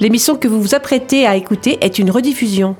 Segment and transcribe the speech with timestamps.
[0.00, 2.76] L'émission que vous vous apprêtez à écouter est une rediffusion.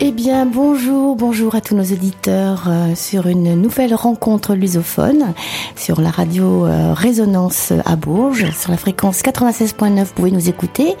[0.00, 5.32] Eh bien, bonjour, bonjour à tous nos auditeurs euh, sur une nouvelle rencontre lusophone
[5.76, 10.96] sur la radio euh, Résonance à Bourges, sur la fréquence 96.9, vous pouvez nous écouter.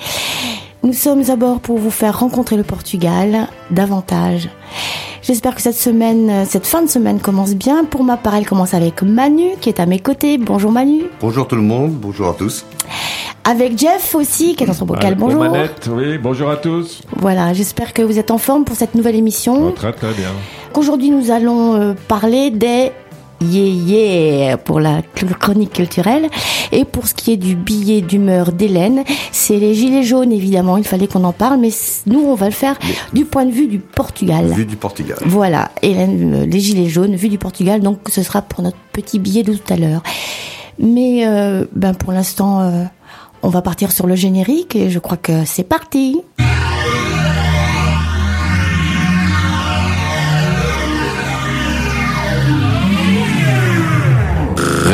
[0.84, 4.50] Nous sommes à bord pour vous faire rencontrer le Portugal davantage.
[5.22, 7.86] J'espère que cette semaine, cette fin de semaine commence bien.
[7.86, 10.36] Pour ma part, elle commence avec Manu qui est à mes côtés.
[10.36, 11.04] Bonjour Manu.
[11.22, 12.66] Bonjour tout le monde, bonjour à tous.
[13.44, 15.06] Avec Jeff aussi qui est dans son bocal.
[15.06, 15.40] Avec Bonjour.
[15.40, 17.00] aux manettes, oui, bonjour à tous.
[17.16, 19.68] Voilà, j'espère que vous êtes en forme pour cette nouvelle émission.
[19.68, 20.28] Oh, très très bien.
[20.74, 22.92] Aujourd'hui, nous allons euh, parler des
[23.50, 25.02] yeah yeah pour la
[25.38, 26.28] chronique culturelle
[26.72, 30.76] et pour ce qui est du billet d'humeur d'Hélène, c'est les gilets jaunes évidemment.
[30.76, 31.70] Il fallait qu'on en parle, mais
[32.06, 32.78] nous on va le faire
[33.12, 34.46] du point de vue du Portugal.
[34.46, 35.18] Vue du Portugal.
[35.24, 37.80] Voilà, Hélène, euh, les gilets jaunes, vue du Portugal.
[37.80, 40.02] Donc ce sera pour notre petit billet de tout à l'heure.
[40.78, 42.84] Mais euh, ben pour l'instant, euh,
[43.42, 46.20] on va partir sur le générique et je crois que c'est parti.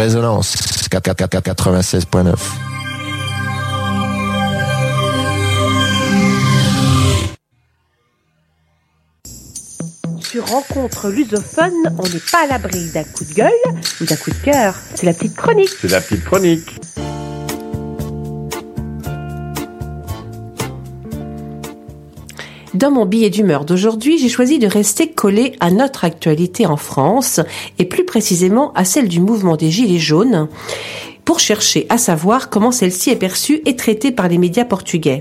[0.01, 0.55] Résonance
[0.91, 2.35] 96.9.
[10.23, 13.51] Sur Rencontre lusophone, on n'est pas à l'abri d'un coup de gueule
[14.01, 14.75] ou d'un coup de cœur.
[14.95, 15.69] C'est la petite chronique.
[15.79, 16.81] C'est la petite chronique.
[22.75, 27.41] Dans mon billet d'humeur d'aujourd'hui, j'ai choisi de rester collé à notre actualité en France
[27.81, 30.47] et plus précisément à celle du mouvement des Gilets jaunes
[31.25, 35.21] pour chercher à savoir comment celle-ci est perçue et traitée par les médias portugais.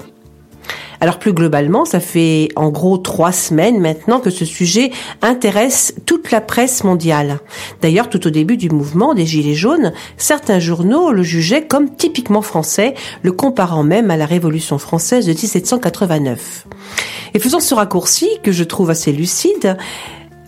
[1.02, 6.32] Alors plus globalement, ça fait en gros trois semaines maintenant que ce sujet intéresse toute
[6.32, 7.40] la presse mondiale.
[7.82, 12.42] D'ailleurs, tout au début du mouvement des Gilets jaunes, certains journaux le jugeaient comme typiquement
[12.42, 16.68] français, le comparant même à la Révolution française de 1789.
[17.34, 19.78] Et faisant ce raccourci, que je trouve assez lucide,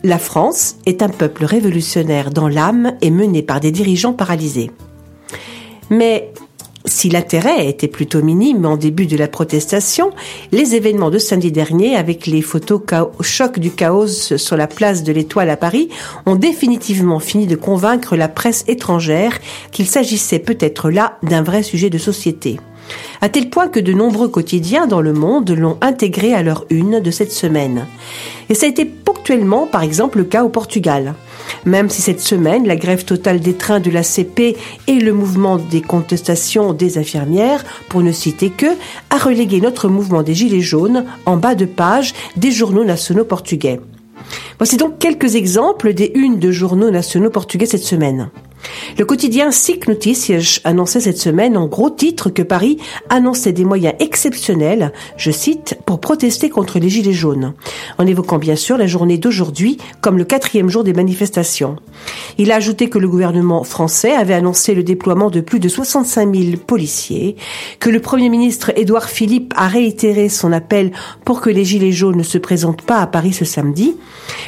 [0.03, 4.71] la France est un peuple révolutionnaire dans l'âme et mené par des dirigeants paralysés.
[5.89, 6.33] Mais
[6.85, 10.11] si l'intérêt était plutôt minime en début de la protestation,
[10.51, 12.81] les événements de samedi dernier, avec les photos
[13.21, 15.89] choc du chaos sur la place de l'Étoile à Paris,
[16.25, 19.39] ont définitivement fini de convaincre la presse étrangère
[19.71, 22.59] qu'il s'agissait peut-être là d'un vrai sujet de société.
[23.21, 26.99] À tel point que de nombreux quotidiens dans le monde l'ont intégré à leur une
[26.99, 27.85] de cette semaine.
[28.49, 31.13] Et ça a été ponctuellement, par exemple, le cas au Portugal.
[31.65, 34.57] Même si cette semaine, la grève totale des trains de la CP
[34.87, 38.67] et le mouvement des contestations des infirmières, pour ne citer que,
[39.09, 43.79] a relégué notre mouvement des Gilets jaunes en bas de page des journaux nationaux portugais.
[44.57, 48.29] Voici donc quelques exemples des unes de journaux nationaux portugais cette semaine.
[48.97, 52.77] Le quotidien SIC Notícias annonçait cette semaine en gros titre que Paris
[53.09, 57.53] annonçait des moyens exceptionnels, je cite, pour protester contre les gilets jaunes,
[57.97, 61.77] en évoquant bien sûr la journée d'aujourd'hui comme le quatrième jour des manifestations.
[62.37, 66.35] Il a ajouté que le gouvernement français avait annoncé le déploiement de plus de 65
[66.35, 67.35] 000 policiers,
[67.79, 70.91] que le Premier ministre Édouard Philippe a réitéré son appel
[71.25, 73.95] pour que les gilets jaunes ne se présentent pas à Paris ce samedi.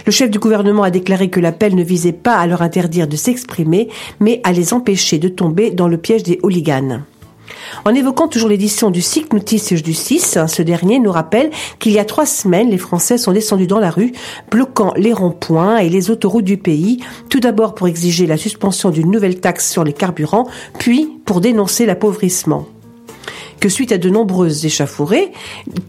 [0.05, 3.15] Le chef du gouvernement a déclaré que l'appel ne visait pas à leur interdire de
[3.15, 7.03] s'exprimer, mais à les empêcher de tomber dans le piège des hooligans.
[7.85, 11.49] En évoquant toujours l'édition du cycle Notices du 6, ce dernier nous rappelle
[11.79, 14.13] qu'il y a trois semaines, les Français sont descendus dans la rue,
[14.51, 19.11] bloquant les ronds-points et les autoroutes du pays, tout d'abord pour exiger la suspension d'une
[19.11, 20.47] nouvelle taxe sur les carburants,
[20.79, 22.67] puis pour dénoncer l'appauvrissement
[23.63, 25.31] que suite à de nombreuses échauffourées,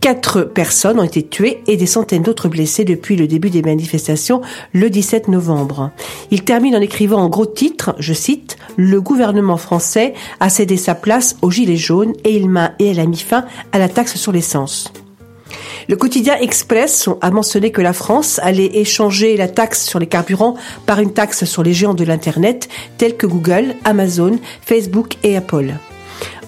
[0.00, 4.42] quatre personnes ont été tuées et des centaines d'autres blessées depuis le début des manifestations
[4.72, 5.90] le 17 novembre.
[6.30, 10.94] Il termine en écrivant en gros titre, je cite, Le gouvernement français a cédé sa
[10.94, 14.14] place aux gilets jaunes et il m'a et elle a mis fin à la taxe
[14.14, 14.92] sur l'essence.
[15.88, 20.54] Le quotidien Express a mentionné que la France allait échanger la taxe sur les carburants
[20.86, 22.68] par une taxe sur les géants de l'Internet
[22.98, 25.74] tels que Google, Amazon, Facebook et Apple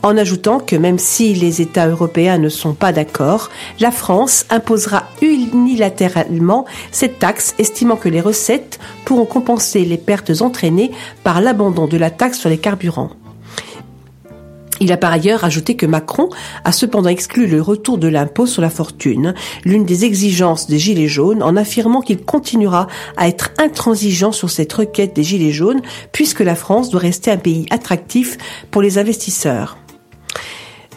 [0.07, 3.51] en ajoutant que même si les États européens ne sont pas d'accord,
[3.81, 10.93] la France imposera unilatéralement cette taxe, estimant que les recettes pourront compenser les pertes entraînées
[11.25, 13.11] par l'abandon de la taxe sur les carburants.
[14.79, 16.29] Il a par ailleurs ajouté que Macron
[16.63, 21.09] a cependant exclu le retour de l'impôt sur la fortune, l'une des exigences des Gilets
[21.09, 22.87] jaunes, en affirmant qu'il continuera
[23.17, 25.81] à être intransigeant sur cette requête des Gilets jaunes,
[26.13, 28.39] puisque la France doit rester un pays attractif
[28.71, 29.77] pour les investisseurs.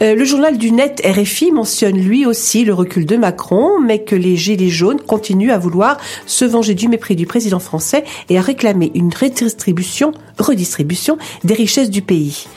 [0.01, 4.15] Euh, le journal du net RFI mentionne lui aussi le recul de Macron, mais que
[4.15, 8.41] les Gilets jaunes continuent à vouloir se venger du mépris du président français et à
[8.41, 12.47] réclamer une redistribution, redistribution des richesses du pays.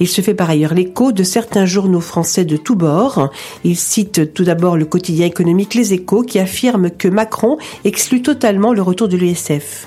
[0.00, 3.28] Il se fait par ailleurs l'écho de certains journaux français de tous bords.
[3.64, 8.72] Il cite tout d'abord le quotidien économique Les Échos qui affirme que Macron exclut totalement
[8.72, 9.86] le retour de l'USF.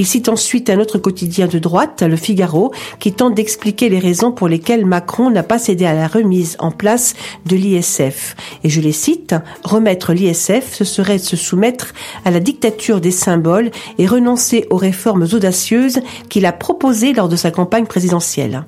[0.00, 4.32] Il cite ensuite un autre quotidien de droite, Le Figaro, qui tente d'expliquer les raisons
[4.32, 7.12] pour lesquelles Macron n'a pas cédé à la remise en place
[7.44, 8.34] de l'ISF.
[8.64, 11.92] Et je les cite, remettre l'ISF, ce serait se soumettre
[12.24, 16.00] à la dictature des symboles et renoncer aux réformes audacieuses
[16.30, 18.64] qu'il a proposées lors de sa campagne présidentielle.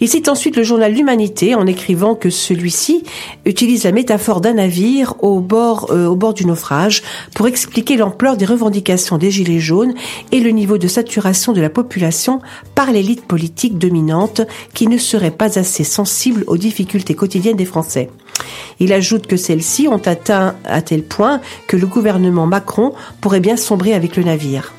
[0.00, 3.04] Il cite ensuite le journal L'Humanité en écrivant que celui-ci
[3.44, 7.02] utilise la métaphore d'un navire au bord, euh, du naufrage
[7.34, 9.94] pour expliquer l'ampleur des revendications des Gilets jaunes
[10.32, 12.40] et le niveau de saturation de la population
[12.74, 14.40] par l'élite politique dominante
[14.74, 18.10] qui ne serait pas assez sensible aux difficultés quotidiennes des Français.
[18.80, 23.56] Il ajoute que celles-ci ont atteint à tel point que le gouvernement Macron pourrait bien
[23.56, 24.72] sombrer avec le navire.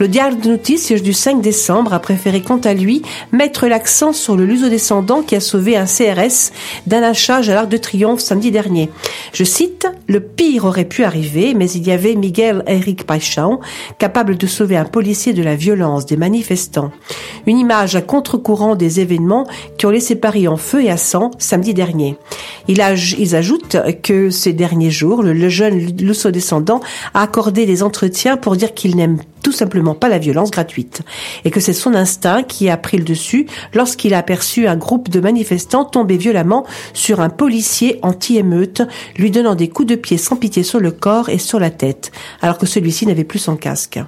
[0.00, 3.02] Le diable de Notices du 5 décembre a préféré quant à lui
[3.32, 6.52] mettre l'accent sur le luso-descendant qui a sauvé un CRS
[6.86, 8.88] d'un lâchage à l'Arc de Triomphe samedi dernier.
[9.34, 13.60] Je cite, le pire aurait pu arriver, mais il y avait Miguel Eric Paixão,
[13.98, 16.92] capable de sauver un policier de la violence des manifestants.
[17.46, 21.30] Une image à contre-courant des événements qui ont laissé Paris en feu et à sang
[21.36, 22.16] samedi dernier.
[22.68, 22.82] Il
[23.18, 26.80] ils ajoutent que ces derniers jours, le, jeune luso-descendant
[27.12, 31.02] a accordé des entretiens pour dire qu'il n'aime tout simplement pas la violence gratuite,
[31.44, 35.08] et que c'est son instinct qui a pris le dessus lorsqu'il a aperçu un groupe
[35.08, 38.82] de manifestants tomber violemment sur un policier anti-émeute,
[39.16, 42.12] lui donnant des coups de pied sans pitié sur le corps et sur la tête,
[42.42, 44.00] alors que celui-ci n'avait plus son casque.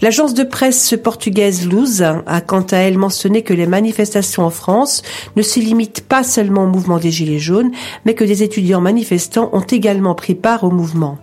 [0.00, 5.02] L'agence de presse portugaise Luz a quant à elle mentionné que les manifestations en France
[5.34, 7.72] ne se limitent pas seulement au mouvement des Gilets jaunes,
[8.04, 11.18] mais que des étudiants manifestants ont également pris part au mouvement.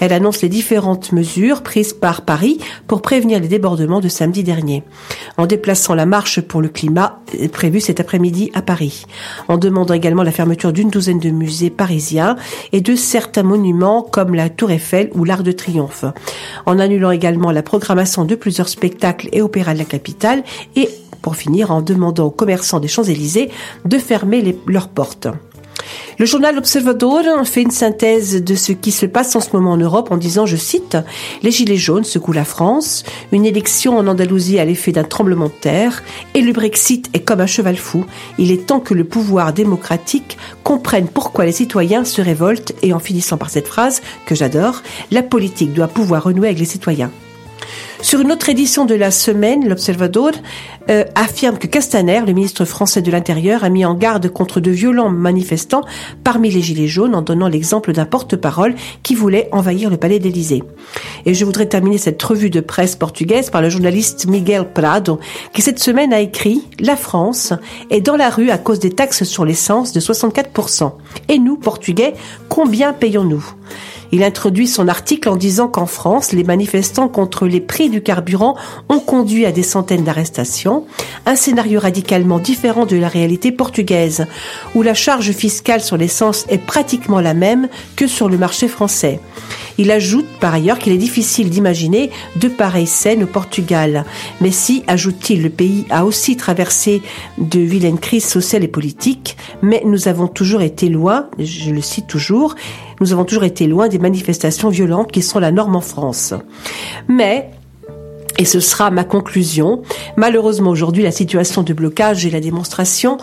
[0.00, 2.58] Elle annonce les différentes mesures prises par Paris
[2.88, 4.82] pour prévenir les débordements de samedi dernier.
[5.36, 7.20] En déplaçant la marche pour le climat
[7.52, 9.06] prévue cet après-midi à Paris.
[9.46, 12.36] En demandant également la fermeture d'une douzaine de musées parisiens
[12.72, 16.04] et de certains monuments comme la Tour Eiffel ou l'Arc de Triomphe.
[16.66, 20.42] En annulant également la programmation de plusieurs spectacles et opéras de la capitale
[20.74, 20.88] et
[21.22, 23.50] pour finir en demandant aux commerçants des Champs-Élysées
[23.84, 25.28] de fermer leurs portes.
[26.18, 29.76] Le journal Observador fait une synthèse de ce qui se passe en ce moment en
[29.76, 30.96] Europe en disant, je cite,
[31.42, 35.60] Les Gilets jaunes secouent la France, une élection en Andalousie a l'effet d'un tremblement de
[35.60, 36.02] terre,
[36.34, 38.06] et le Brexit est comme un cheval fou.
[38.38, 42.98] Il est temps que le pouvoir démocratique comprenne pourquoi les citoyens se révoltent et en
[42.98, 47.10] finissant par cette phrase que j'adore, la politique doit pouvoir renouer avec les citoyens.
[48.02, 50.30] Sur une autre édition de la semaine, l'Observador
[50.90, 54.70] euh, affirme que Castaner, le ministre français de l'Intérieur, a mis en garde contre de
[54.70, 55.82] violents manifestants
[56.22, 60.62] parmi les Gilets jaunes en donnant l'exemple d'un porte-parole qui voulait envahir le palais d'Élysée.
[61.24, 65.18] Et je voudrais terminer cette revue de presse portugaise par le journaliste Miguel Prado,
[65.52, 67.54] qui cette semaine a écrit La France
[67.90, 70.92] est dans la rue à cause des taxes sur l'essence de 64%.
[71.28, 72.14] Et nous, Portugais,
[72.48, 73.44] combien payons-nous?
[74.12, 78.56] Il introduit son article en disant qu'en France, les manifestants contre les prix du carburant
[78.88, 80.84] ont conduit à des centaines d'arrestations,
[81.26, 84.26] un scénario radicalement différent de la réalité portugaise,
[84.74, 89.20] où la charge fiscale sur l'essence est pratiquement la même que sur le marché français.
[89.78, 94.04] Il ajoute par ailleurs qu'il est difficile d'imaginer de pareilles scènes au Portugal.
[94.40, 97.02] Mais si, ajoute-t-il, le pays a aussi traversé
[97.38, 102.06] de vilaines crises sociales et politiques, mais nous avons toujours été loin, je le cite
[102.06, 102.54] toujours,
[103.00, 106.34] nous avons toujours été loin des manifestations violentes qui sont la norme en France.
[107.08, 107.50] Mais
[108.38, 109.82] et ce sera ma conclusion.
[110.16, 113.18] Malheureusement, aujourd'hui, la situation de blocage et la démonstration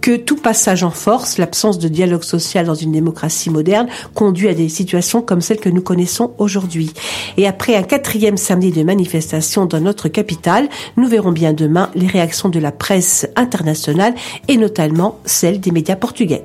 [0.00, 4.54] que tout passage en force, l'absence de dialogue social dans une démocratie moderne, conduit à
[4.54, 6.92] des situations comme celles que nous connaissons aujourd'hui.
[7.38, 12.06] Et après un quatrième samedi de manifestation dans notre capitale, nous verrons bien demain les
[12.06, 14.14] réactions de la presse internationale
[14.46, 16.44] et notamment celles des médias portugais.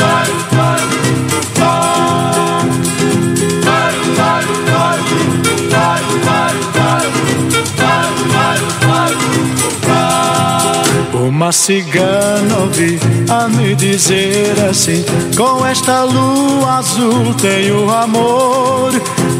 [11.51, 15.03] Cigana ouvi a me dizer assim:
[15.35, 18.93] Com esta lua azul tenho amor.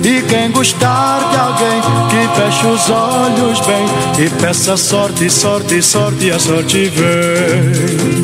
[0.04, 6.32] E quem gostar de alguém que feche os olhos bem e peça sorte, sorte, sorte,
[6.32, 8.24] a sorte vem.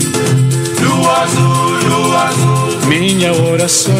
[0.81, 1.76] Lua azul
[2.87, 3.93] minha oração.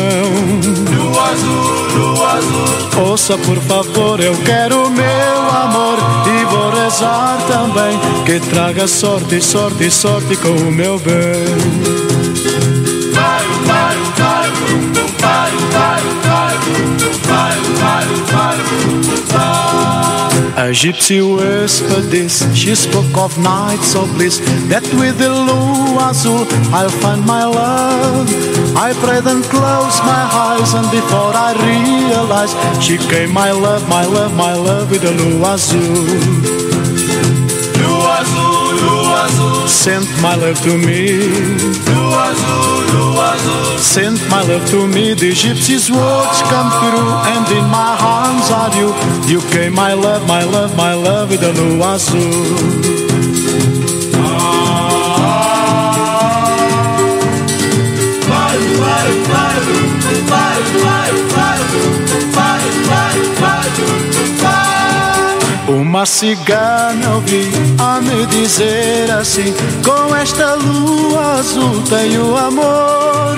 [0.95, 3.09] Lua azul, lua azul.
[3.09, 9.91] Ouça por favor, eu quero meu amor e vou rezar também que traga sorte, sorte,
[9.91, 12.17] sorte com o meu bem.
[20.57, 26.47] A gypsy whispered this, she spoke of nights of bliss, that with the lua azul
[26.73, 28.27] I'll find my love.
[28.75, 34.05] I prayed and closed my eyes, and before I realized, she came, my love, my
[34.05, 35.77] love, my love, with the lua azul.
[37.77, 39.67] Lua azul, lua azul.
[39.67, 41.21] Sent my love to me.
[41.85, 42.76] Lua azul,
[43.77, 45.13] Sent my love to me.
[45.13, 48.89] The gypsy's words come through, and in my arms are you.
[49.31, 53.16] You came, my love, my love, my love, with the lua azul.
[65.67, 73.35] Uma cigana eu vi a me dizer assim: Com esta lua azul tenho amor.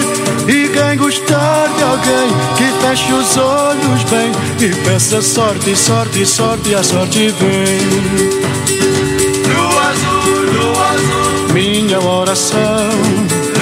[0.48, 6.76] E quem gostar de alguém que feche os olhos bem e peça sorte, sorte, sorte,
[6.76, 7.80] a sorte vem.
[9.52, 11.54] Lua azul, lua azul.
[11.54, 12.90] Minha oração.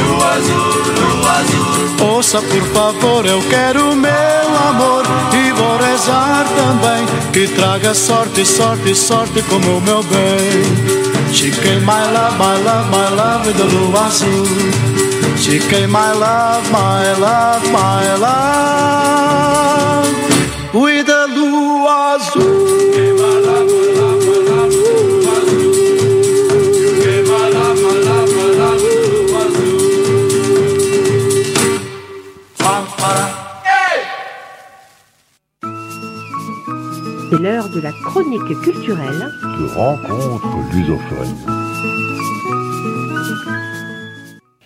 [0.09, 2.15] Lua azul, lua azul.
[2.15, 4.11] Ouça por favor, eu quero meu
[4.69, 10.63] amor e vou rezar também que traga sorte, sorte, sorte como o meu bem.
[11.33, 14.45] She came my love, my love, my love the lua azul.
[15.37, 20.07] She came my love, my love, my love
[20.73, 23.16] with the lua azul.
[37.29, 39.31] C'est l'heure de la chronique culturelle.
[39.41, 41.35] de rencontres lusophones.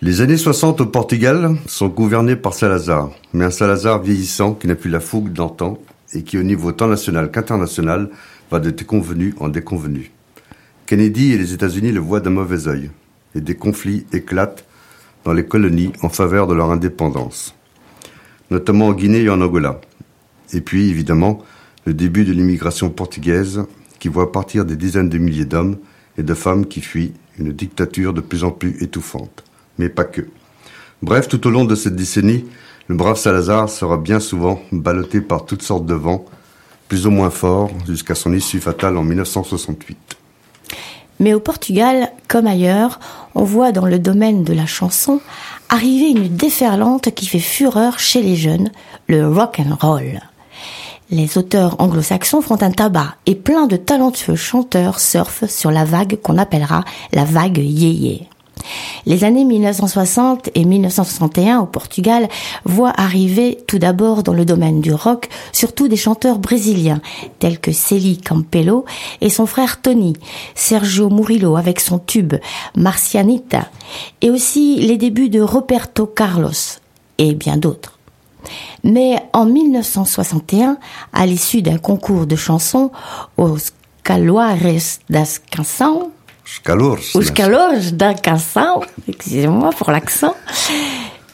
[0.00, 4.76] Les années 60 au Portugal sont gouvernées par Salazar, mais un Salazar vieillissant qui n'a
[4.76, 5.78] plus la fougue d'antan
[6.12, 8.10] et qui au niveau tant national qu'international
[8.50, 10.12] va de déconvenu en déconvenu.
[10.86, 12.90] Kennedy et les États-Unis le voient d'un mauvais œil,
[13.34, 14.64] et des conflits éclatent
[15.24, 17.56] dans les colonies en faveur de leur indépendance,
[18.50, 19.80] notamment en Guinée et en Angola.
[20.52, 21.42] Et puis, évidemment,
[21.84, 23.64] le début de l'immigration portugaise
[23.98, 25.78] qui voit partir des dizaines de milliers d'hommes
[26.18, 29.44] et de femmes qui fuient une dictature de plus en plus étouffante.
[29.78, 30.22] Mais pas que.
[31.02, 32.44] Bref, tout au long de cette décennie,
[32.88, 36.24] le brave Salazar sera bien souvent ballotté par toutes sortes de vents,
[36.88, 40.16] plus ou moins forts, jusqu'à son issue fatale en 1968.
[41.20, 42.98] Mais au Portugal, comme ailleurs,
[43.34, 45.20] on voit dans le domaine de la chanson
[45.68, 48.70] arriver une déferlante qui fait fureur chez les jeunes,
[49.06, 50.20] le rock and roll.
[51.12, 56.18] Les auteurs anglo-saxons font un tabac et plein de talentueux chanteurs surfent sur la vague
[56.22, 58.30] qu'on appellera la vague yéyé.
[59.04, 62.30] Les années 1960 et 1961 au Portugal
[62.64, 67.02] voient arriver tout d'abord dans le domaine du rock surtout des chanteurs brésiliens
[67.40, 68.86] tels que Celi Campelo
[69.20, 70.14] et son frère Tony,
[70.54, 72.36] Sergio Murillo avec son tube
[72.74, 73.68] Marcianita
[74.22, 76.78] et aussi les débuts de Roberto Carlos
[77.18, 77.91] et bien d'autres.
[78.84, 80.78] Mais en 1961,
[81.12, 82.90] à l'issue d'un concours de chansons
[83.36, 83.56] aux
[84.04, 86.12] Caloares das Canção,
[87.34, 90.34] calores da canção, excusez-moi pour l'accent,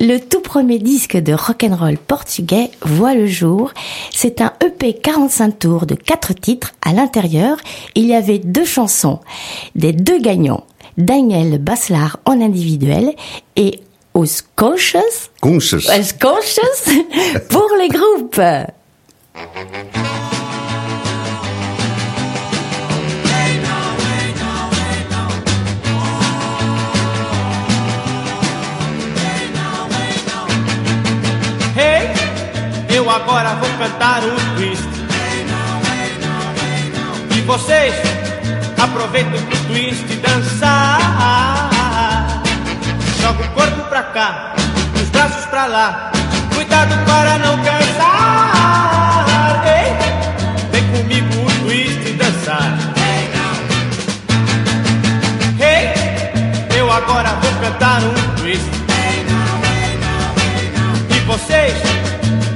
[0.00, 3.72] le tout premier disque de rock'n'roll portugais voit le jour.
[4.12, 6.74] C'est un EP 45 tours de quatre titres.
[6.82, 7.56] À l'intérieur,
[7.94, 9.20] il y avait deux chansons
[9.74, 10.64] des deux gagnants,
[10.98, 13.12] Daniel Baslar en individuel
[13.56, 13.80] et
[14.20, 15.84] Os Conchas, Conchas.
[15.84, 16.82] Os Conchas
[17.48, 18.66] pour les groupes.
[31.76, 32.10] Hey,
[32.96, 34.82] eu agora vou cantar um twist.
[37.36, 37.94] E vocês
[38.82, 41.77] aproveitem pro twist dançar.
[43.28, 44.54] Joga o corpo pra cá,
[44.94, 46.10] os braços pra lá.
[46.54, 48.54] Cuidado para não cansar.
[49.66, 49.92] Ei,
[50.72, 52.72] vem comigo o twist dançar.
[55.60, 55.92] Hey,
[56.74, 58.64] eu agora vou cantar um twist.
[61.14, 61.74] E vocês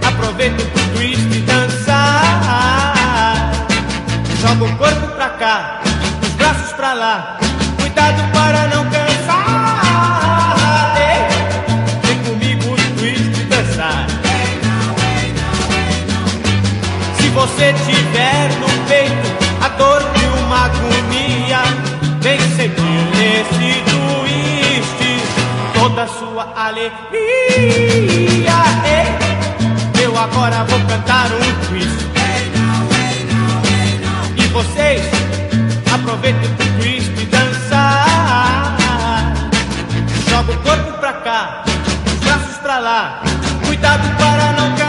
[0.09, 2.95] aproveitem pro twist dançar.
[4.41, 5.83] Joga o corpo pra cá,
[6.23, 7.37] os braços pra lá.
[17.53, 19.29] você tiver no peito
[19.63, 21.63] a dor de uma agonia,
[22.21, 25.01] vem sentir nesse twist
[25.75, 27.03] toda a sua alegria.
[28.87, 32.03] Ei, eu agora vou cantar um twist.
[34.37, 35.03] E vocês
[35.93, 38.77] aproveitem o twist e dançar.
[40.29, 41.65] Joga o corpo pra cá,
[42.07, 43.23] os braços pra lá.
[43.67, 44.82] Cuidado para não cair.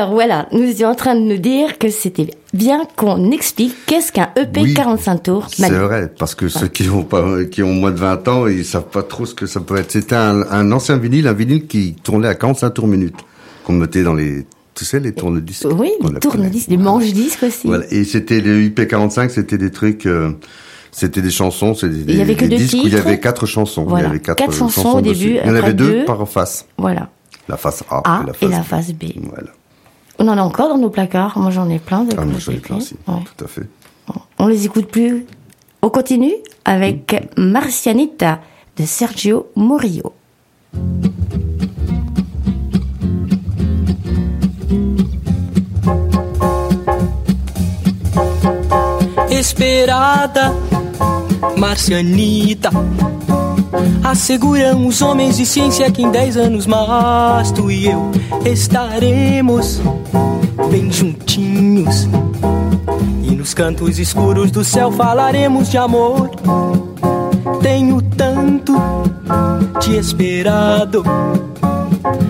[0.00, 4.10] Alors voilà, nous étions en train de nous dire que c'était bien qu'on explique qu'est-ce
[4.12, 5.46] qu'un EP Oui, 45 tours.
[5.50, 8.64] C'est vrai, parce que ceux qui ont pas, qui ont moins de 20 ans, ils
[8.64, 9.90] savent pas trop ce que ça peut être.
[9.90, 13.14] C'était un, un ancien vinyle, un vinyle qui tournait à 45 tours minute,
[13.66, 15.66] qu'on mettait dans les, tu sais, les tourne-disques.
[15.70, 17.66] Oui, les tourne-disques, les manches-disques aussi.
[17.66, 17.84] Voilà.
[17.90, 20.30] Et c'était le IP45, c'était des trucs, euh,
[20.92, 22.96] c'était des chansons, c'était des, Il y avait que des deux disques où il y
[22.96, 23.84] avait quatre chansons.
[23.84, 24.04] Voilà.
[24.04, 25.24] Il y avait quatre, Quatre chansons chansons au dessus.
[25.26, 26.04] début, Il y en avait deux deux.
[26.06, 26.64] par face.
[26.78, 27.10] Voilà.
[27.50, 28.64] La face A, A et la et face, la B.
[28.64, 29.04] face B.
[29.28, 29.50] Voilà.
[30.20, 31.38] On en a encore dans nos placards.
[31.38, 32.04] Moi, j'en ai plein.
[32.04, 32.94] De Ah, moi, j'en ai plein aussi.
[33.08, 33.14] Ouais.
[33.36, 33.66] Tout à fait.
[34.38, 35.24] On les écoute plus.
[35.82, 36.34] On continue
[36.66, 38.40] avec Marcianita
[38.76, 40.12] de Sergio Murillo.
[49.30, 50.52] Esperada,
[51.56, 52.70] Marcianita.
[54.02, 58.10] Asseguram os homens de ciência que em 10 anos mais tu e eu
[58.44, 59.80] estaremos
[60.70, 62.08] bem juntinhos.
[63.22, 66.30] E nos cantos escuros do céu falaremos de amor.
[67.62, 68.74] Tenho tanto
[69.80, 71.04] te esperado.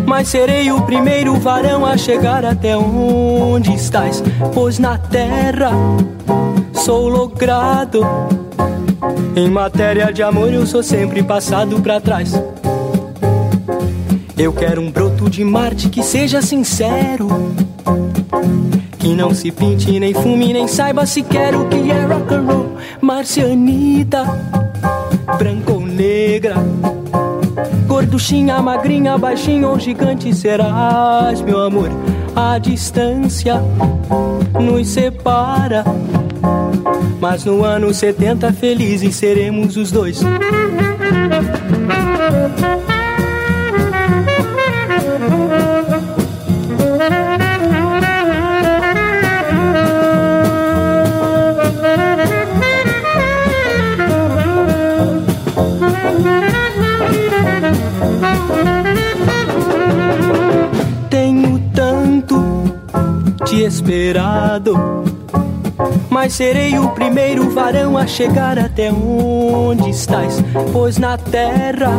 [0.07, 5.71] Mas serei o primeiro varão a chegar até onde estás, pois na terra
[6.73, 8.01] sou logrado.
[9.37, 12.33] Em matéria de amor eu sou sempre passado pra trás.
[14.37, 17.29] Eu quero um broto de Marte que seja sincero.
[18.99, 22.77] Que não se pinte, nem fume, nem saiba sequer o que é rock and roll.
[23.01, 24.25] Marcianita,
[25.39, 26.55] branca ou negra.
[27.87, 31.91] Gorduchinha, magrinha, baixinha ou gigante serás, meu amor.
[32.35, 33.61] A distância
[34.59, 35.85] nos separa.
[37.21, 40.21] Mas no ano 70 felizes seremos os dois.
[61.11, 62.65] Tenho tanto
[63.45, 65.20] te esperado.
[66.23, 71.93] Mas serei o primeiro varão a chegar até onde estás, pois na terra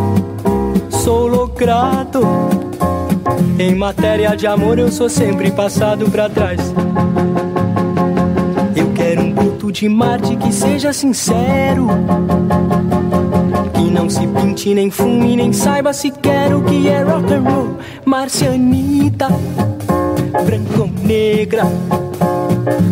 [0.92, 2.22] sou logrado.
[3.58, 6.60] Em matéria de amor eu sou sempre passado pra trás.
[8.76, 11.88] Eu quero um bruto de Marte que seja sincero.
[13.74, 17.78] Que não se pinte, nem fume, nem saiba sequer o que é rock and roll.
[18.06, 19.30] Marcianita,
[20.46, 21.64] branca ou negra.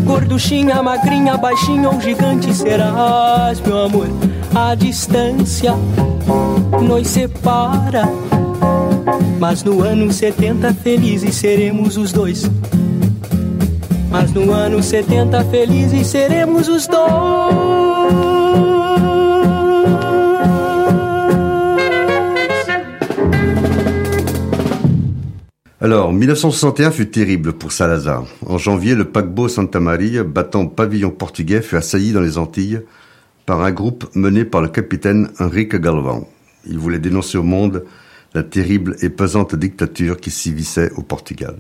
[0.06, 4.08] Gorduchinha, magrinha, baixinha ou gigante serás, meu amor.
[4.54, 5.74] A distância
[6.82, 8.04] nos separa.
[9.40, 12.50] Mas no ano 70 felizes seremos os dois.
[14.10, 16.88] Mas no ano 70 felizes seremos os
[25.82, 28.26] Alors, 1961 fut terrible pour Salazar.
[28.46, 32.82] En janvier, le paquebot Santa Maria, battant pavillon portugais, fut assailli dans les Antilles
[33.46, 36.28] par un groupe mené par le capitaine Henrique Galvan.
[36.68, 37.86] Il voulait dénoncer au monde
[38.34, 41.56] la terrible et pesante dictature qui sévissait au Portugal.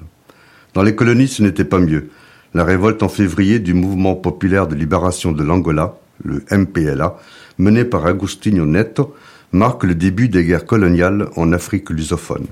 [0.73, 2.09] Dans les colonies, ce n'était pas mieux.
[2.53, 7.15] La révolte en février du mouvement populaire de libération de l'Angola, le MPLA,
[7.57, 9.15] mené par Agostinho Neto,
[9.53, 12.47] marque le début des guerres coloniales en Afrique lusophone.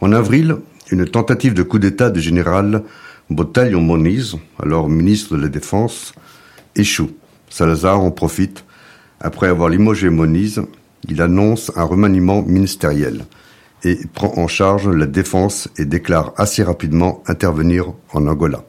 [0.00, 0.56] En avril,
[0.90, 2.82] Une tentative de coup d'État du général
[3.28, 6.14] Botelho Moniz, alors ministre de la Défense,
[6.76, 7.10] échoue.
[7.50, 8.64] Salazar en profite.
[9.20, 10.62] Après avoir limogé Moniz,
[11.08, 13.26] il annonce un remaniement ministériel
[13.84, 18.64] et prend en charge la défense et déclare assez rapidement intervenir en Angola.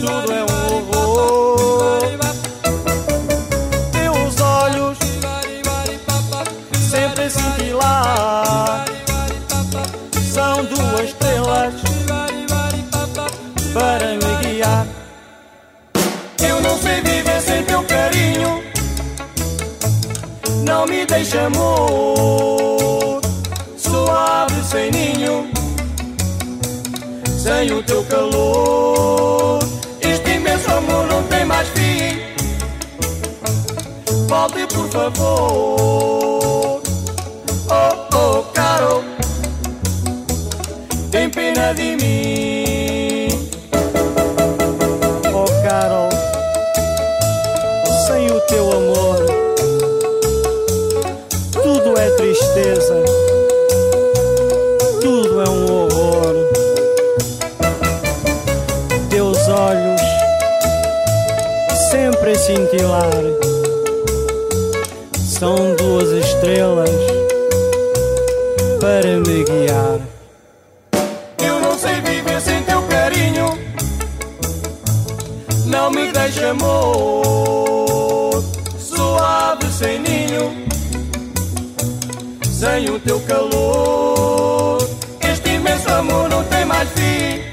[0.00, 2.00] Tudo é um horror.
[3.92, 4.98] Teus olhos
[6.90, 8.84] sempre cintilar.
[10.34, 11.74] São duas estrelas
[13.72, 14.84] para me guiar.
[16.44, 18.60] Eu não sei viver sem teu carinho.
[20.66, 22.11] Não me deixa amor.
[27.66, 29.60] tem o teu calor.
[30.00, 32.18] Este imenso amor não tem mais fim.
[34.26, 36.82] Volte, por favor.
[37.70, 39.04] Oh, oh, caro,
[41.10, 42.21] tem pena de mim.
[62.52, 63.10] cintilar.
[65.16, 66.90] São duas estrelas
[68.80, 70.00] para me guiar.
[71.42, 73.58] Eu não sei viver sem teu carinho.
[75.66, 78.44] Não me deixa amor
[78.78, 80.52] suave sem ninho.
[82.44, 84.78] Sem o teu calor,
[85.20, 87.52] este imenso amor não tem mais fim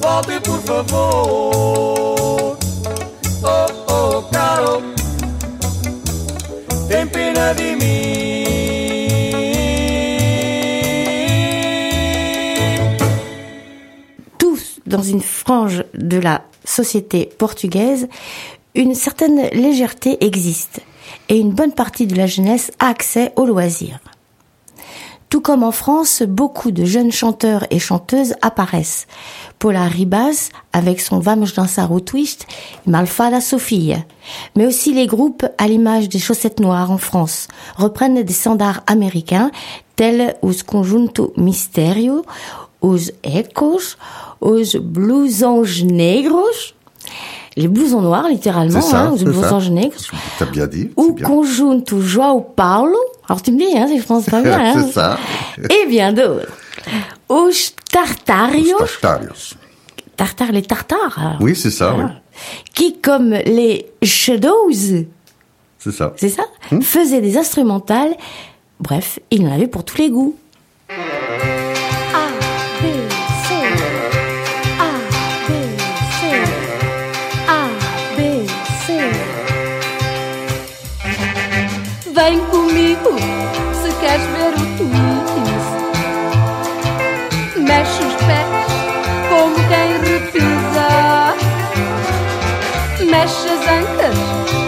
[0.00, 2.59] volte por favor
[15.94, 18.08] de la société portugaise,
[18.74, 20.80] une certaine légèreté existe
[21.28, 23.98] et une bonne partie de la jeunesse a accès aux loisirs.
[25.28, 29.06] Tout comme en France, beaucoup de jeunes chanteurs et chanteuses apparaissent.
[29.60, 32.46] Paula Ribas, avec son Vamos dançar twist,
[32.86, 33.98] Malfada Sofia.
[34.56, 39.52] Mais aussi les groupes, à l'image des chaussettes noires en France, reprennent des standards américains,
[39.94, 42.24] tels os Conjunto Misterio,
[42.82, 43.96] os Ecos,
[44.40, 46.74] os blousons negros,
[47.56, 49.98] les blousons noirs littéralement, ça, hein, c'est blousons negros,
[50.38, 50.90] T'as bien dit.
[50.96, 51.26] ou bien.
[51.26, 52.96] conjunto João Paulo,
[53.28, 55.18] alors tu me dis, hein, je pense pas bien, hein, c'est ça.
[55.68, 56.52] et bien d'autres.
[57.28, 59.54] Os tartarios, Tartarios.
[60.16, 62.04] tartares, les tartares, alors, Oui, c'est ça, oui.
[62.74, 64.70] qui comme les shadows,
[65.78, 66.12] C'est ça.
[66.16, 66.44] c'est ça,
[66.82, 68.14] faisaient des instrumentales,
[68.80, 70.36] bref, il en avait pour tous les goûts.
[93.20, 94.16] Mexe as ancas,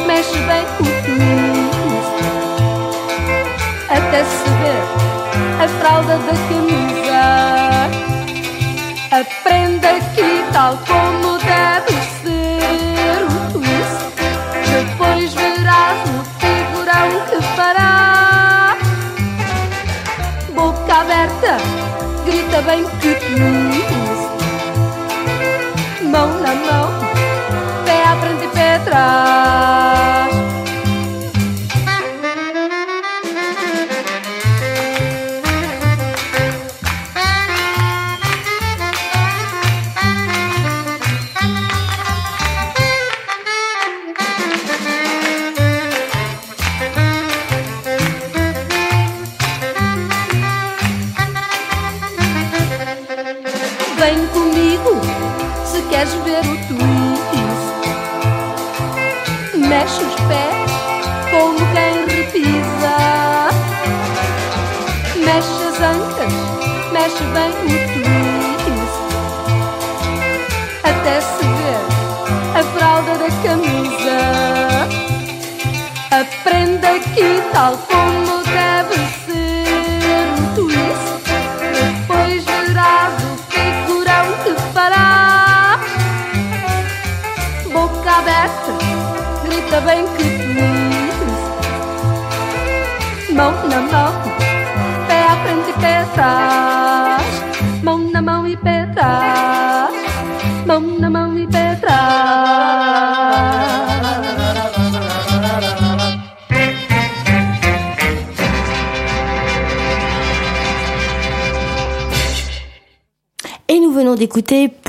[0.06, 2.16] mexe bem o twist.
[3.88, 4.84] Até se ver
[5.58, 7.24] a fralda da camisa.
[9.10, 11.01] Aprenda aqui tal como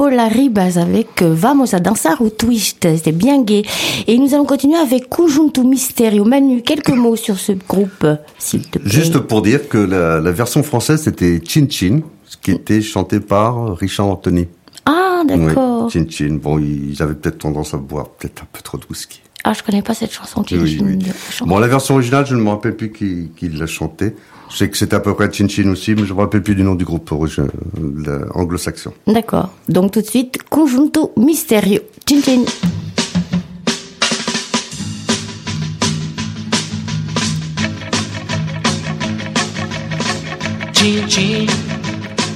[0.04, 2.86] Paula Ribas avec euh, Vamos a danzar ou twist.
[2.98, 3.62] C'était bien gay.
[4.06, 6.26] Et nous allons continuer avec Conjunto Mysterio.
[6.26, 8.06] Manu, quelques mots sur ce groupe,
[8.38, 8.92] s'il te plaît.
[8.92, 13.22] Juste pour dire que la, la version française, c'était Chin Chin, ce qui était chanté
[13.22, 14.48] par Richard Anthony.
[14.86, 15.86] Ah, d'accord.
[15.86, 16.38] Oui, Chin Chin.
[16.42, 19.22] Bon, ils avaient peut-être tendance à boire peut-être un peu trop de whisky.
[19.46, 20.44] Ah, je connais pas cette chanson.
[20.44, 20.86] Chin Oui, Chin.
[20.86, 21.00] oui.
[21.46, 24.16] Bon, la version originale, je ne me rappelle plus qui, qui l'a chanté.
[24.54, 26.44] Je sais que c'était à peu près Chin Chin aussi, mais je ne me rappelle
[26.44, 28.94] plus du nom du groupe le- anglo-saxon.
[29.08, 29.50] D'accord.
[29.68, 31.80] Donc tout de suite, Conjunto Mysterio.
[32.08, 32.46] Chin Chin.
[40.74, 41.48] Tchim, tchim,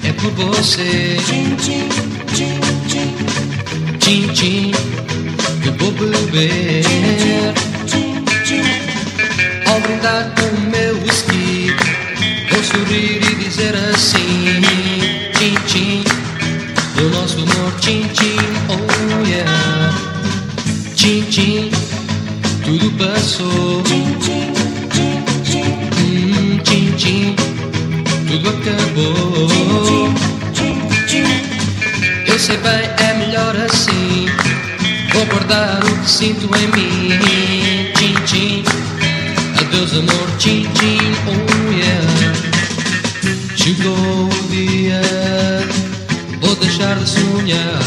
[0.08, 1.18] é por você.
[1.26, 1.90] Tchim, tchim,
[2.34, 3.98] tchim, tchim.
[4.00, 4.72] Tchim, tchim,
[5.66, 6.84] eu vou beber.
[7.86, 8.24] Tchim,
[9.68, 10.57] Ao brindar com
[12.78, 14.62] sorrir e dizer assim:
[15.34, 16.04] Tchim, tchim,
[16.96, 18.38] do nosso amor, tchim, tchim,
[18.70, 19.94] oh yeah.
[20.96, 21.72] Tchim, tchim,
[22.64, 23.82] tudo passou.
[23.84, 24.54] Tchim, tchim,
[24.90, 25.64] tchim, tchim.
[26.00, 27.36] Hum, tchim, tchim
[28.28, 29.48] tudo acabou.
[32.28, 34.28] Eu sei bem, é melhor assim.
[35.14, 37.94] Vou guardar o que sinto em mim.
[37.94, 38.64] Tchim, tchim.
[39.60, 40.28] Adeus, amor.
[40.38, 40.98] Tchim, tchim.
[41.28, 41.47] Oh.
[43.68, 45.02] Chegou o dia.
[46.40, 47.82] Vou deixar de sonhar.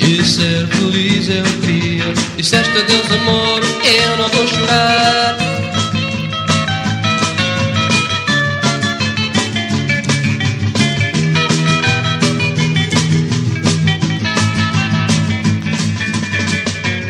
[0.00, 2.10] E ser feliz eu queria.
[2.38, 3.60] Disseste adeus, amor.
[3.84, 5.36] Eu não vou chorar.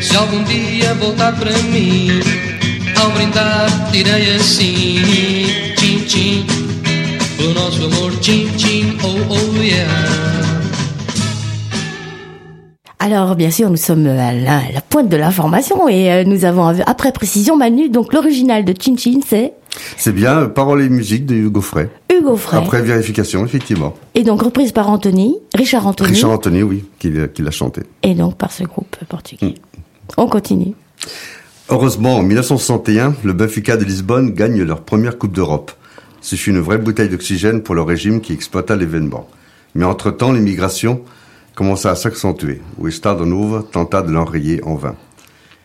[0.01, 2.09] Se algum dia voltar para mim,
[3.01, 5.01] ao brindar direi assim:
[5.77, 6.45] Tchim, tchim,
[7.53, 9.85] pelo nosso amor, tchim, tchim, oh, oh, yeah.
[12.99, 16.67] Alors, bien sûr, nous sommes à la, la pointe de l'information et euh, nous avons,
[16.85, 19.53] après précision, Manu, donc l'original de Chin Chin, c'est
[19.97, 21.89] C'est bien euh, Paroles et musique de Hugo Frey.
[22.13, 22.57] Hugo Frey.
[22.59, 23.95] Après vérification, effectivement.
[24.13, 27.81] Et donc reprise par Anthony, Richard Anthony, Richard Anthony, oui, qui, l'a- qui l'a chanté.
[28.03, 29.55] et donc par ce groupe portugais.
[30.17, 30.73] On continue.
[31.69, 35.71] Heureusement, en 1961, le Benfica de Lisbonne gagne leur première Coupe d'Europe.
[36.21, 39.27] Ce fut une vraie bouteille d'oxygène pour le régime qui exploita l'événement.
[39.73, 41.01] Mais entre-temps, l'immigration
[41.55, 42.61] commença à s'accentuer.
[42.79, 44.95] O Estado Novo tenta de l'enrayer en vain.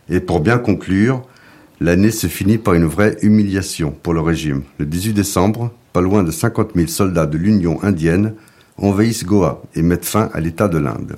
[0.09, 1.21] Et pour bien conclure,
[1.79, 4.63] l'année se finit par une vraie humiliation pour le régime.
[4.79, 8.33] Le 18 décembre, pas loin de 50 000 soldats de l'Union indienne
[8.77, 11.17] envahissent Goa et mettent fin à l'État de l'Inde.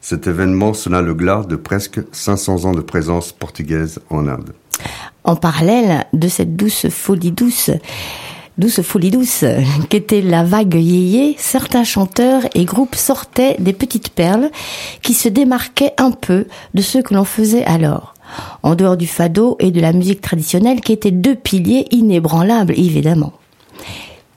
[0.00, 4.52] Cet événement sonna le glas de presque 500 ans de présence portugaise en Inde.
[5.24, 7.70] En parallèle de cette douce folie douce,
[8.58, 9.44] douce folie douce,
[9.88, 14.50] qu'était la vague yéyé, certains chanteurs et groupes sortaient des petites perles
[15.02, 18.14] qui se démarquaient un peu de ce que l'on faisait alors.
[18.62, 23.32] En dehors du fado et de la musique traditionnelle qui étaient deux piliers inébranlables évidemment.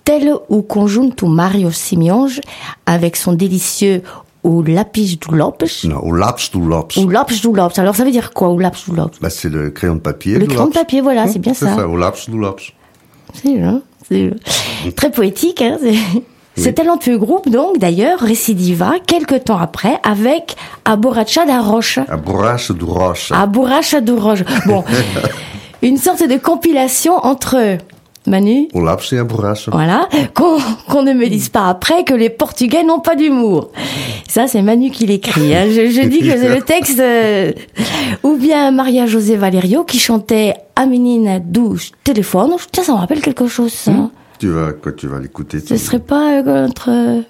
[0.06, 2.42] Tel ou conjunto Mario Simeonge
[2.86, 4.04] avec son délicieux
[4.44, 5.66] ou lapis du Lopes.
[5.84, 6.98] Non, au laps du laps.
[6.98, 7.78] Ou laps du Lopes.
[7.78, 10.38] Alors ça veut dire quoi, ou laps du Lopes Bah, c'est le crayon de papier.
[10.38, 11.70] Le crayon de papier, voilà, c'est bien ça.
[11.70, 12.40] C'est ça, au laps du.
[13.34, 15.62] C'est hein, c'est très poétique.
[15.62, 15.78] Hein,
[16.58, 22.00] Ce talentueux groupe, donc, d'ailleurs, récidiva quelques temps après avec Aboracha da Roche.
[22.10, 23.32] À bourrache du roche.
[23.32, 24.44] Aboracha da Roche.
[24.66, 24.84] Bon,
[25.82, 27.78] une sorte de compilation entre
[28.30, 28.68] Manu,
[29.72, 33.70] voilà, qu'on ne me dise pas après que les Portugais n'ont pas d'humour.
[34.28, 35.56] Ça, c'est Manu qui l'écrit.
[35.56, 35.66] hein.
[35.68, 37.00] Je, je dis que c'est le texte.
[37.00, 37.52] euh,
[38.24, 42.52] Ou bien Maria José Valerio qui chantait A menina douche téléphone.
[42.72, 43.92] Tiens, ça me rappelle quelque chose, ça.
[44.40, 45.60] Tu vas, quand tu vas l'écouter.
[45.60, 47.22] Ce serait pas euh, entre euh,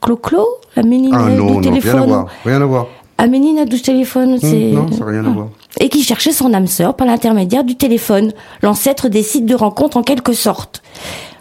[0.00, 0.46] Clo-Clo,
[0.76, 2.26] la menina Ah non, du non, rien à téléphone voir.
[2.44, 2.86] Rien à voir.
[3.20, 4.70] A menina du téléphone, c'est...
[4.72, 5.32] non, ça n'a rien à Ah.
[5.32, 5.48] voir.
[5.80, 9.96] Et qui cherchait son âme sœur par l'intermédiaire du téléphone, l'ancêtre des sites de rencontre
[9.96, 10.82] en quelque sorte.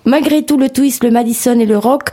[0.06, 2.10] Malgré tout, le twist, le Madison et le rock,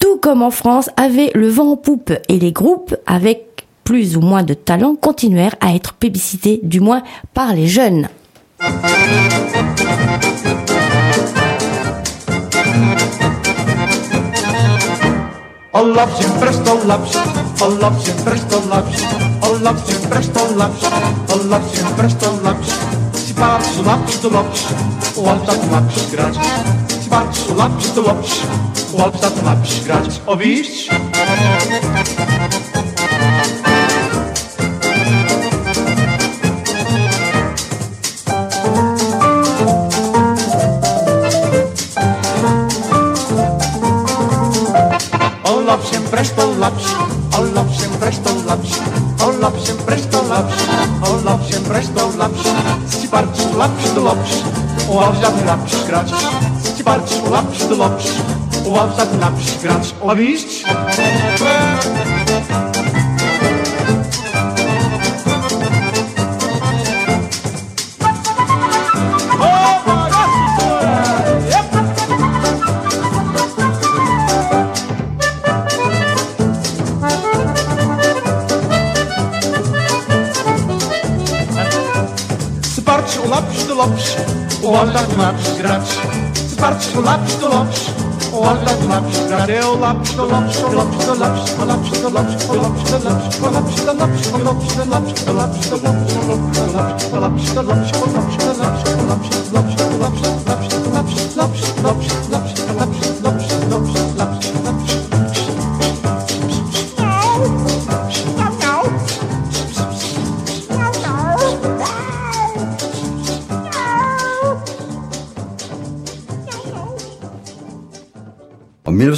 [0.00, 4.20] tout comme en France, avaient le vent en poupe et les groupes, avec plus ou
[4.20, 7.02] moins de talent, continuèrent à être publicités, du moins
[7.34, 8.08] par les jeunes.
[17.60, 19.04] Allah się breszta lapsi,
[19.42, 20.86] Allah się breszta lapsi,
[21.32, 22.72] Allah się breszta lapsi.
[23.26, 24.64] Si patrz lapsi to lapsi,
[25.16, 26.34] łapczak lapsi grać.
[27.02, 28.40] Si patrz lapsi to lapsi,
[28.92, 30.20] łapczak lapsi grać.
[30.26, 30.88] O widzisz?
[45.44, 46.42] Olaf się breszta
[47.38, 48.74] Olaf się presto lapsi,
[49.26, 50.64] Olaf się presto lapsi,
[51.02, 52.48] Olaf się presto lapsi,
[52.90, 54.42] Skiparcz lapsi do lapsi,
[54.88, 56.10] uważamy lapsi grać,
[56.62, 58.08] Skiparcz lapsi do lapsi,
[58.64, 60.64] uważamy lapsi grać, owiść?
[84.68, 85.98] O Alves dá-te um lápis grátis.
[86.34, 87.90] Se partes o lápis do Lopes,
[88.32, 89.54] o Alves dá-te um lápis grátis.
[89.54, 92.90] É o lápis do Lopes, o lápis do Lopes, o lápis do Lopes, o lápis
[92.90, 96.14] do Lopes, o lápis do Lopes, o lápis do Lopes,
[97.12, 98.47] o lápis do Lopes, o lápis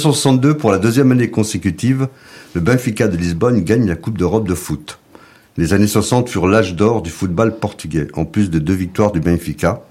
[0.01, 2.07] 1962, pour la deuxième année consécutive,
[2.55, 4.97] le Benfica de Lisbonne gagne la Coupe d'Europe de foot.
[5.57, 9.19] Les années 60 furent l'âge d'or du football portugais, en plus de deux victoires du
[9.19, 9.83] Benfica.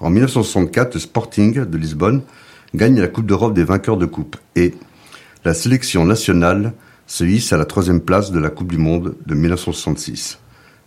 [0.00, 2.22] En 1964, le Sporting de Lisbonne
[2.74, 4.74] gagne la Coupe d'Europe des vainqueurs de coupe et
[5.44, 6.72] la sélection nationale
[7.06, 10.40] se hisse à la troisième place de la Coupe du Monde de 1966,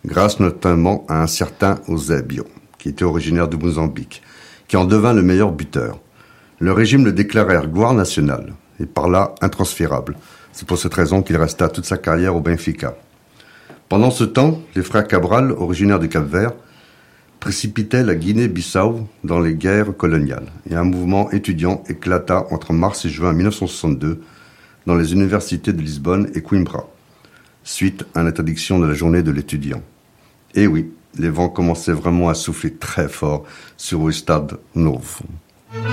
[0.05, 2.43] grâce notamment à un certain Eusébio,
[2.77, 4.21] qui était originaire de Mozambique,
[4.67, 6.01] qui en devint le meilleur buteur.
[6.59, 10.17] Le régime le déclarèrent gloire nationale et par là intransférable.
[10.51, 12.95] C'est pour cette raison qu'il resta toute sa carrière au Benfica.
[13.89, 16.53] Pendant ce temps, les frères Cabral, originaires du Cap-Vert,
[17.39, 23.09] précipitaient la Guinée-Bissau dans les guerres coloniales et un mouvement étudiant éclata entre mars et
[23.09, 24.21] juin 1962
[24.87, 26.87] dans les universités de Lisbonne et Coimbra,
[27.63, 29.83] suite à l'interdiction de la journée de l'étudiant.
[30.55, 33.43] Et oui, les vents commençaient vraiment à souffler très fort
[33.77, 35.23] sur le stade Novo.
[35.69, 35.83] Sou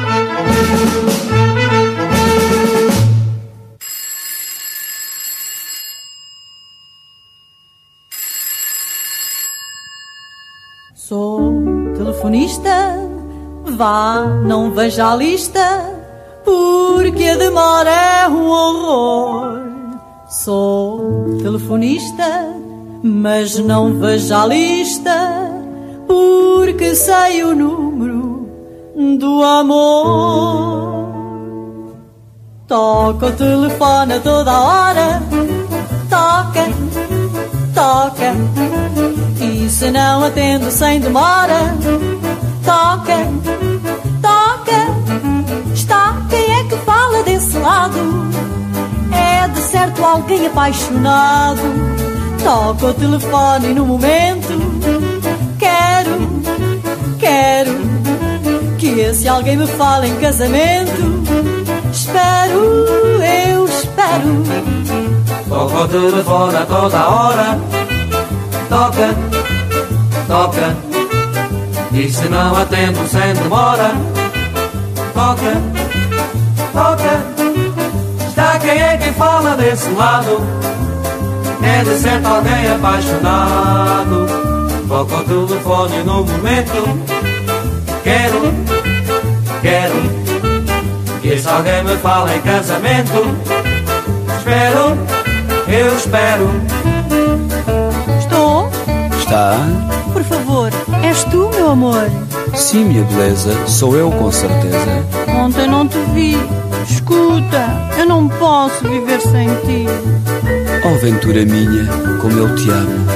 [11.97, 12.71] telefonista,
[13.77, 15.91] vá, não veja a lista,
[16.45, 19.59] porque a demora é um horror.
[20.29, 22.47] Sou telefonista,
[23.03, 25.51] mas não veja a lista,
[26.07, 28.34] porque sei o número
[28.97, 30.95] do amor.
[32.69, 35.23] Toca o telefone a toda hora,
[36.09, 36.67] toca,
[37.75, 38.35] toca.
[39.41, 41.75] E se não atendo sem demora,
[42.65, 43.17] toca,
[44.23, 44.87] toca.
[45.75, 47.99] Está quem é que fala desse lado?
[49.13, 51.61] É de certo alguém apaixonado.
[52.43, 54.74] Toca o telefone no momento.
[59.14, 61.22] Esse alguém me fale em casamento.
[61.92, 62.85] Espero,
[63.22, 64.42] eu espero.
[65.48, 67.59] Toca o telefone a toda hora.
[68.68, 69.14] Toca,
[70.27, 70.77] toca.
[71.92, 73.92] E se não atendo sem demora,
[75.14, 75.62] toca,
[76.72, 77.24] toca.
[78.29, 80.40] Está quem é que fala desse lado?
[81.62, 84.27] É de certo alguém apaixonado.
[84.88, 87.25] Toca o telefone no momento.
[88.02, 88.73] Quero,
[89.65, 89.94] quero
[91.23, 93.35] que esse alguém me fale em casamento.
[94.37, 94.98] Espero,
[95.67, 96.50] eu espero.
[98.19, 98.71] Estou?
[99.19, 99.56] Está?
[100.12, 100.71] Por favor,
[101.02, 102.10] és tu, meu amor?
[102.54, 105.02] Sim, minha beleza, sou eu com certeza.
[105.35, 106.37] Ontem não te vi.
[106.87, 107.67] Escuta,
[107.98, 109.87] eu não posso viver sem ti.
[110.85, 111.87] Oh, ventura minha,
[112.21, 113.06] como eu te amo,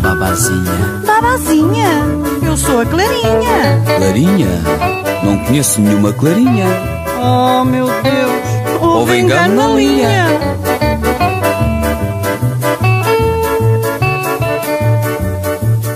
[0.00, 1.02] babazinha.
[1.04, 1.90] Babazinha,
[2.42, 3.82] eu sou a Clarinha.
[3.98, 5.09] Clarinha?
[5.22, 6.66] Não conheço nenhuma clarinha.
[7.22, 10.26] Oh meu Deus, houve engano na linha.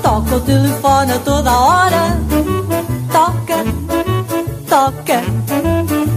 [0.03, 2.19] Toca o telefone a toda hora.
[3.11, 3.65] Toca,
[4.69, 5.23] toca.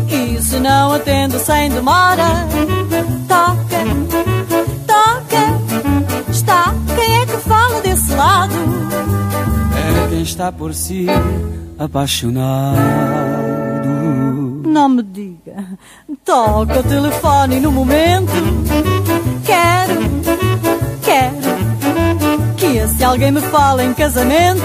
[0.09, 2.47] E se não atendo sem demora
[10.37, 11.07] está por si
[11.79, 12.77] apaixonado.
[14.67, 15.79] Não me diga,
[16.23, 18.31] toca o telefone no momento.
[19.43, 19.99] Quero,
[21.01, 24.61] quero que esse alguém me fale em casamento.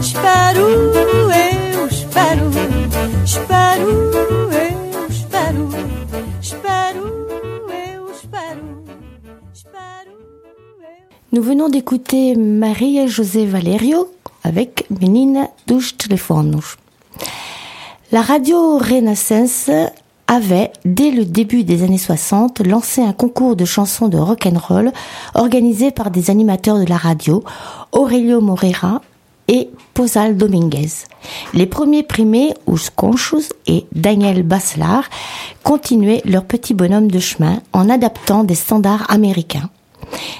[0.00, 2.50] Espero, eu espero,
[3.24, 3.84] espero,
[4.50, 5.70] eu espero,
[6.42, 7.28] espero,
[7.70, 8.84] eu espero,
[9.54, 10.10] espero.
[11.30, 14.08] Nous venons d'écouter Maria José Valerio
[14.44, 14.86] avec
[15.66, 16.76] dos Telefonos.
[18.12, 19.70] La radio Renaissance
[20.26, 24.58] avait, dès le début des années 60, lancé un concours de chansons de rock and
[24.58, 24.92] roll
[25.34, 27.42] organisé par des animateurs de la radio,
[27.92, 29.02] Aurelio Moreira
[29.48, 30.90] et Posal Dominguez.
[31.52, 35.04] Les premiers primés, Os Conchos et Daniel Baslar,
[35.62, 39.70] continuaient leur petit bonhomme de chemin en adaptant des standards américains.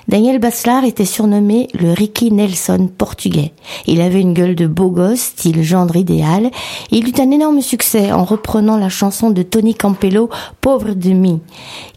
[0.09, 3.53] Daniel Baslar était surnommé le Ricky Nelson portugais.
[3.87, 6.51] Il avait une gueule de beau gosse, style gendre idéal.
[6.91, 10.29] Il eut un énorme succès en reprenant la chanson de Tony Campello,
[10.61, 11.15] Pauvre de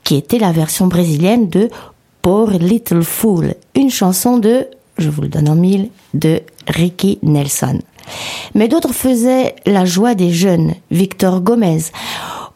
[0.03, 1.69] qui était la version brésilienne de
[2.21, 7.79] Poor Little Fool, une chanson de, je vous le donne en mille, de Ricky Nelson.
[8.53, 11.83] Mais d'autres faisaient la joie des jeunes, Victor Gomez,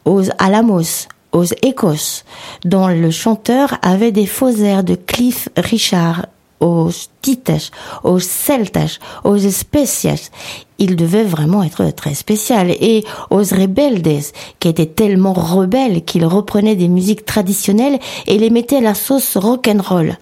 [0.06, 2.24] aux Alamos, aux Ecos,
[2.66, 6.26] dont le chanteur avait des faux airs de Cliff Richard,
[6.62, 6.90] aux
[7.22, 7.72] Titas,
[8.04, 10.30] aux Celtas, aux Especias.
[10.78, 12.70] Il devait vraiment être très spécial.
[12.70, 14.22] Et aux Rebeldes,
[14.60, 19.38] qui étaient tellement rebelles qu'ils reprenaient des musiques traditionnelles et les mettaient à la sauce
[19.38, 20.18] rock'n'roll.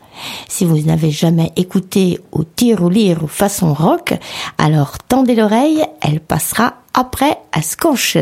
[0.48, 4.14] Si vous n'avez jamais écouté au Tiroliro façon rock,
[4.58, 8.18] alors tendez l'oreille, elle passera après à Sconches.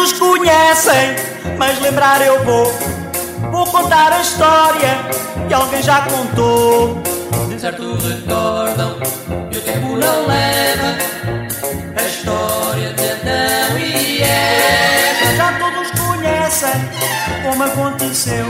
[0.00, 1.14] Todos conhecem,
[1.58, 2.72] mas lembrar eu vou.
[3.52, 4.98] Vou contar a história
[5.46, 7.02] que alguém já contou.
[7.46, 8.96] De certo recordam
[9.52, 10.96] e o tempo não leva
[11.98, 15.36] a história de Adão e Eva.
[15.36, 16.70] Já todos conhecem
[17.42, 18.46] como aconteceu.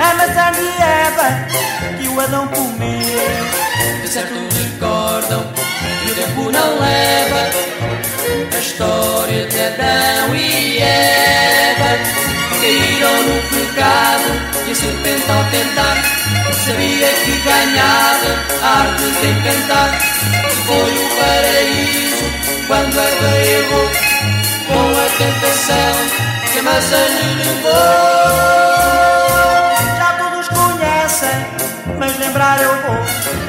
[0.00, 4.00] A maçã de Eva que o Adão comeu.
[4.00, 5.52] De certo recordam
[6.06, 7.75] e o tempo não leva
[8.66, 11.98] história de Adão e Eva.
[12.60, 14.30] Caíram no pecado
[14.66, 15.96] e a serpente ao tentar
[16.64, 18.30] sabia que ganhava
[18.62, 19.90] a arte de encantar.
[20.66, 22.26] Foi o paraíso
[22.66, 23.88] quando Eva errou
[24.66, 25.94] com a tentação
[26.52, 27.70] que a maçã lhe levou.
[29.96, 31.36] Já todos conhecem,
[31.98, 33.45] mas lembrar eu vou.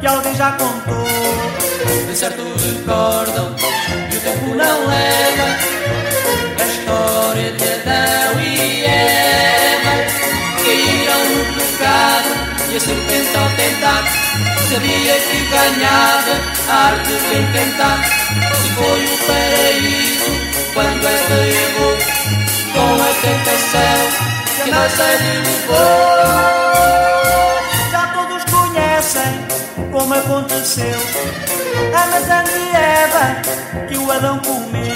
[0.00, 1.06] Que alguém já contou.
[2.06, 3.54] De certo recordam
[4.12, 5.56] e o tempo não leva
[6.60, 9.94] a história de Adão e Eva.
[10.64, 12.30] Caíram no pecado
[12.70, 14.04] e a serpente ao tentar
[14.68, 16.34] sabia que ganhava
[16.68, 17.98] a arte de encantar.
[18.54, 20.32] Se foi o paraíso
[20.74, 21.96] quando Eva errou
[22.72, 23.98] com a tentação
[24.64, 27.05] que a nossa levou.
[29.96, 31.00] Como aconteceu.
[31.94, 33.40] A maçã de Eva
[33.88, 34.92] que o Adão comeu.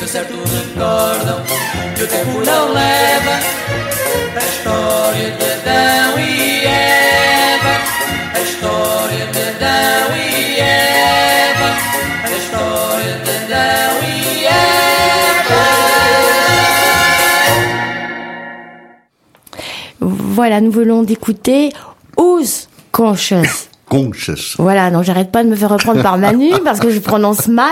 [0.00, 1.40] De certo recordam
[1.94, 3.38] que o tempo não leva
[4.34, 7.80] a história de Adão e Eva.
[8.34, 11.76] A história de Adão e Eva.
[12.24, 15.62] A história de Adão e Eva.
[20.00, 21.72] Voilà, nous venons d'écouter
[22.16, 23.71] Os Conches.
[23.92, 24.56] Conches.
[24.58, 27.68] Voilà, donc j'arrête pas de me faire reprendre par Manu parce que je prononce mal.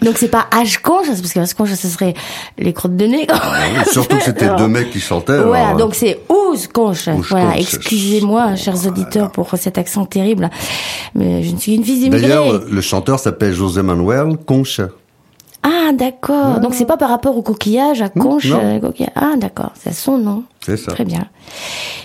[0.00, 2.14] Donc c'est pas H conches parce que H conches ce serait
[2.56, 3.26] les crottes de nez.
[3.92, 5.42] Surtout que c'était deux mecs qui chantaient.
[5.42, 7.08] Voilà, alors, donc c'est Ouz conches.
[7.08, 10.48] Ouz Voilà, excusez-moi, chers auditeurs, pour cet accent terrible.
[11.14, 12.22] Mais je ne suis une fille immigrée.
[12.22, 14.88] D'ailleurs, le chanteur s'appelle José Manuel Concha.
[15.62, 16.60] Ah, d'accord.
[16.60, 18.46] Donc c'est pas par rapport au coquillage, à conche.
[18.46, 18.60] non.
[18.62, 19.12] euh, coquillage.
[19.16, 19.72] Ah, d'accord.
[19.74, 20.44] C'est son nom.
[20.64, 20.92] C'est ça.
[20.92, 21.26] Très bien.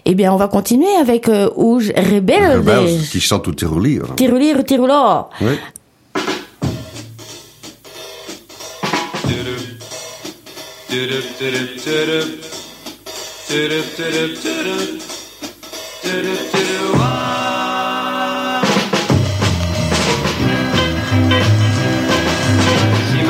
[0.06, 2.58] Eh bien, on va continuer avec euh, Ouge Rebelde.
[2.68, 4.06] Rebels, qui chante au tirolire.
[4.16, 5.30] Tirulir, tirulor.
[5.42, 5.58] Oui.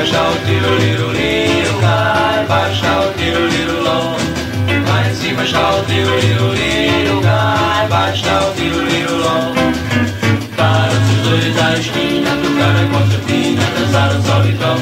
[0.03, 4.17] baixar o tiro, liro, liro, cai, baixar o tiro, liro, lom.
[4.85, 9.53] Lá em cima está o tiro, liro, liro, cai, baixar o tiro, liro, lom.
[10.57, 14.77] Param-se os dois à esquina, tocar a concertina, dançaram solitão.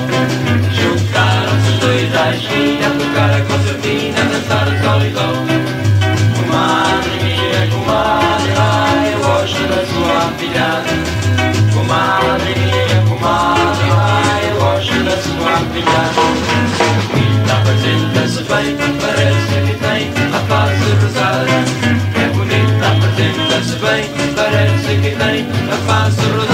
[0.74, 5.34] Juntaram-se os dois à esquina, tocar a concertina, dançaram solidão.
[6.36, 10.91] Comadre, minha comadre, ai, eu gosto da sua filhada.
[15.72, 16.12] brilhar.
[17.12, 20.02] Bonita a partida-se bem, parece que tem
[20.34, 21.46] a paz a rezar.
[22.16, 24.04] É bonita a partida-se bem,
[24.36, 26.51] parece que tem a paz a rodar.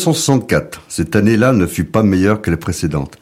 [0.00, 3.18] 1964, cette année-là ne fut pas meilleure que les précédentes.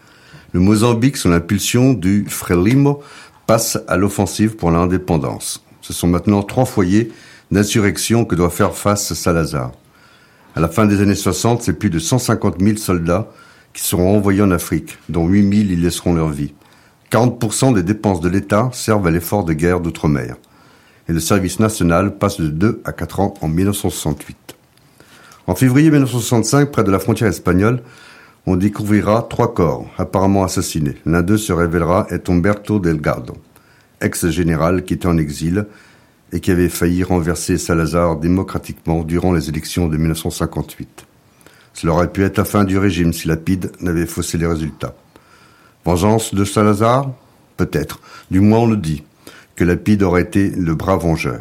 [0.52, 3.02] Le Mozambique, sous l'impulsion du Frelimo,
[3.48, 5.64] passe à l'offensive pour l'indépendance.
[5.80, 7.10] Ce sont maintenant trois foyers
[7.50, 9.72] d'insurrection que doit faire face Salazar.
[10.54, 13.26] À la fin des années 60, c'est plus de 150 000 soldats
[13.72, 16.54] qui seront envoyés en Afrique, dont 8 000 y laisseront leur vie.
[17.10, 20.36] 40% des dépenses de l'État servent à l'effort de guerre d'outre-mer.
[21.08, 24.57] Et le service national passe de 2 à 4 ans en 1968.
[25.48, 27.80] En février 1965, près de la frontière espagnole,
[28.44, 30.96] on découvrira trois corps, apparemment assassinés.
[31.06, 33.32] L'un d'eux se révélera être Humberto Delgado,
[34.02, 35.64] ex-général qui était en exil
[36.34, 41.06] et qui avait failli renverser Salazar démocratiquement durant les élections de 1958.
[41.72, 44.94] Cela aurait pu être la fin du régime si Lapide n'avait faussé les résultats.
[45.86, 47.10] Vengeance de Salazar?
[47.56, 48.00] Peut-être.
[48.30, 49.02] Du moins on le dit,
[49.56, 51.40] que Lapide aurait été le bras vengeur.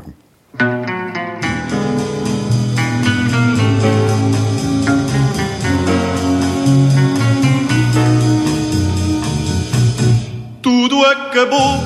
[11.38, 11.84] Acabou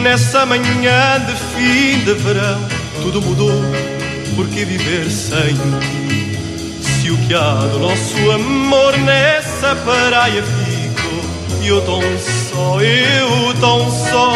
[0.00, 2.60] nessa manhã de fim de verão.
[3.02, 3.60] Tudo mudou,
[4.36, 6.38] porque viver sem ti?
[6.80, 11.20] Se o que há do nosso amor nessa praia ficou,
[11.60, 14.34] e eu tão só, eu tão só,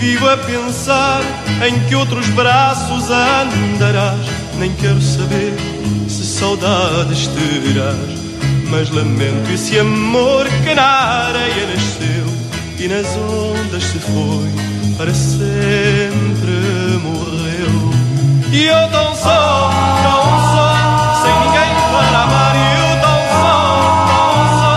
[0.00, 1.20] vivo a pensar
[1.68, 4.26] em que outros braços andarás.
[4.58, 5.52] Nem quero saber
[6.08, 8.18] se saudades terás,
[8.70, 12.41] mas lamento esse amor que na areia nasceu
[12.78, 14.50] e nas ondas se foi,
[14.96, 17.92] para sempre morreu.
[18.50, 19.70] E eu tão só,
[20.02, 22.54] tão só, sem ninguém para amar.
[22.56, 23.56] E eu tão só,
[24.08, 24.74] tão só,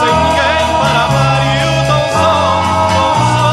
[0.00, 1.40] sem ninguém para amar.
[1.46, 2.34] E eu tão só,
[2.92, 3.48] tão só,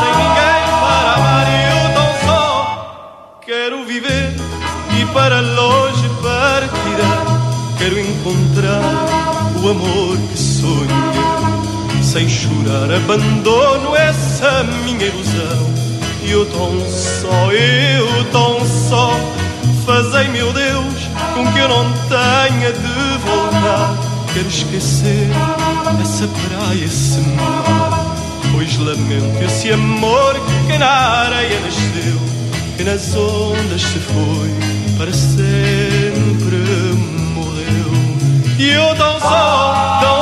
[0.00, 1.46] sem ninguém para amar.
[1.48, 4.28] E eu tão só, quero viver
[4.98, 7.12] e para longe partirá.
[7.78, 8.82] Quero encontrar
[9.62, 10.51] o amor que sonhei
[12.12, 15.72] sem chorar abandono essa minha ilusão.
[16.22, 19.18] E eu tão só, eu tão só,
[19.86, 20.92] fazei meu Deus
[21.34, 23.96] com que eu não tenha de voltar.
[24.34, 25.26] Quero esquecer
[26.02, 28.14] essa praia, esse mar,
[28.52, 30.34] pois lamento esse amor
[30.66, 32.20] que na areia nasceu,
[32.76, 36.58] que nas ondas se foi, para sempre
[37.34, 37.90] morreu.
[38.58, 40.21] E eu tão só, tão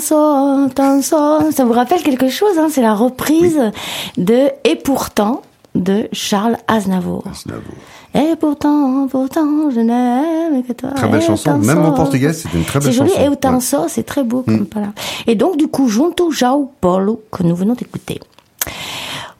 [0.00, 1.50] so, tant so.
[1.52, 3.60] Ça vous rappelle quelque chose hein C'est la reprise
[4.16, 5.42] de Et pourtant
[5.74, 7.24] de Charles Aznavour.
[8.14, 10.90] Et pourtant, pourtant, je n'aime que toi.
[10.90, 11.58] Très belle chanson.
[11.58, 13.10] Même en portugais, c'est une très belle C'est joli.
[13.10, 13.24] chanson.
[13.24, 13.28] Et
[13.84, 13.88] Ouais.
[13.88, 14.42] c'est très beau.
[14.42, 14.66] Comme Mm.
[14.72, 14.88] voilà.
[15.26, 18.20] Et donc, du coup, Junto Jao Paulo, que nous venons d'écouter.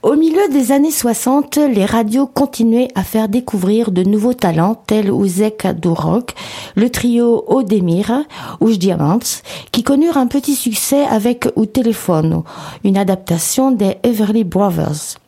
[0.05, 5.09] Au milieu des années 60, les radios continuaient à faire découvrir de nouveaux talents tels
[5.09, 6.35] Uzek do Rock,
[6.75, 8.25] le trio Odemir,
[8.61, 9.41] Os Diamants,
[9.73, 12.45] qui connurent un petit succès avec O Telefono,
[12.85, 15.24] une adaptation des Everly Brothers.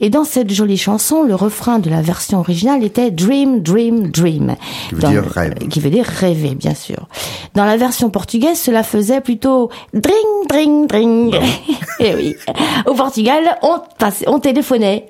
[0.00, 4.56] Et dans cette jolie chanson, le refrain de la version originale était Dream, Dream, Dream.
[4.88, 5.54] Qui veut Dans- dire rêve.
[5.68, 7.06] Qui veut dire rêver, bien sûr.
[7.54, 10.14] Dans la version portugaise, cela faisait plutôt Dring,
[10.48, 11.34] Dring, Dring.
[12.00, 12.36] Et oui.
[12.86, 15.08] Au Portugal, on passait, on téléphonait.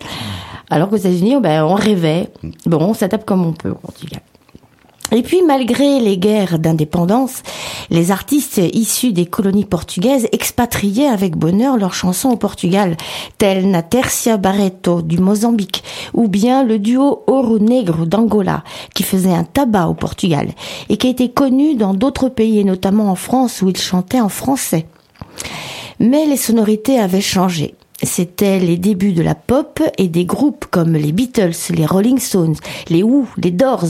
[0.71, 2.29] Alors qu'aux États-Unis, ben, on rêvait.
[2.67, 4.21] Bon, on s'adapte comme on peut au Portugal.
[5.13, 7.43] Et puis, malgré les guerres d'indépendance,
[7.91, 12.97] les artistes issus des colonies portugaises expatriaient avec bonheur leurs chansons au Portugal,
[13.37, 15.83] tels Natercia Barreto du Mozambique,
[16.15, 18.63] ou bien le duo Ouro Negro d'Angola,
[18.95, 20.49] qui faisait un tabac au Portugal,
[20.89, 24.29] et qui a été connu dans d'autres pays, notamment en France, où ils chantaient en
[24.29, 24.87] français.
[25.99, 27.75] Mais les sonorités avaient changé.
[28.03, 32.57] C'était les débuts de la pop et des groupes comme les Beatles, les Rolling Stones,
[32.89, 33.89] les Who, les Doors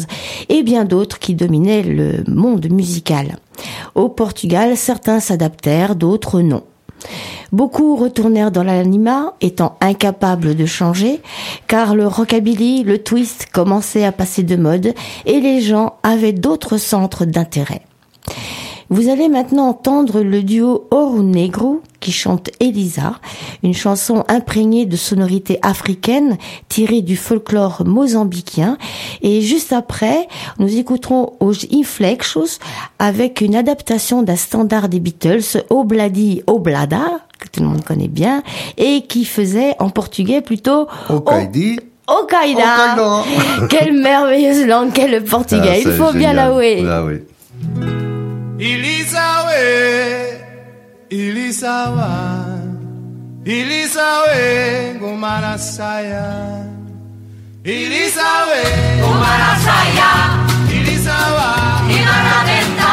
[0.48, 3.36] et bien d'autres qui dominaient le monde musical.
[3.94, 6.64] Au Portugal, certains s'adaptèrent, d'autres non.
[7.52, 11.20] Beaucoup retournèrent dans l'anima, étant incapables de changer,
[11.66, 14.94] car le rockabilly, le twist commençaient à passer de mode
[15.26, 17.82] et les gens avaient d'autres centres d'intérêt.
[18.92, 23.20] Vous allez maintenant entendre le duo Ouro Negro qui chante Elisa,
[23.62, 26.36] une chanson imprégnée de sonorités africaines
[26.68, 28.78] tirée du folklore mozambiquien.
[29.22, 30.26] Et juste après,
[30.58, 32.58] nous écouterons Os Inflexos
[32.98, 38.42] avec une adaptation d'un standard des Beatles, Obladi Oblada, que tout le monde connaît bien,
[38.76, 41.78] et qui faisait en portugais plutôt Okaidi.
[42.08, 42.96] Okaida.
[43.68, 45.74] Quelle merveilleuse langue qu'est le portugais.
[45.74, 46.82] Ah, Il faut bien l'avouer.
[48.60, 49.64] Ilisawe,
[51.08, 52.12] Ilisawa,
[53.44, 56.28] Ilisawe, Gomarasaya,
[57.64, 58.62] Ilisawe,
[59.00, 60.10] Gomarasaya,
[60.76, 61.48] Ilisawa,
[61.88, 62.92] Inaradenta,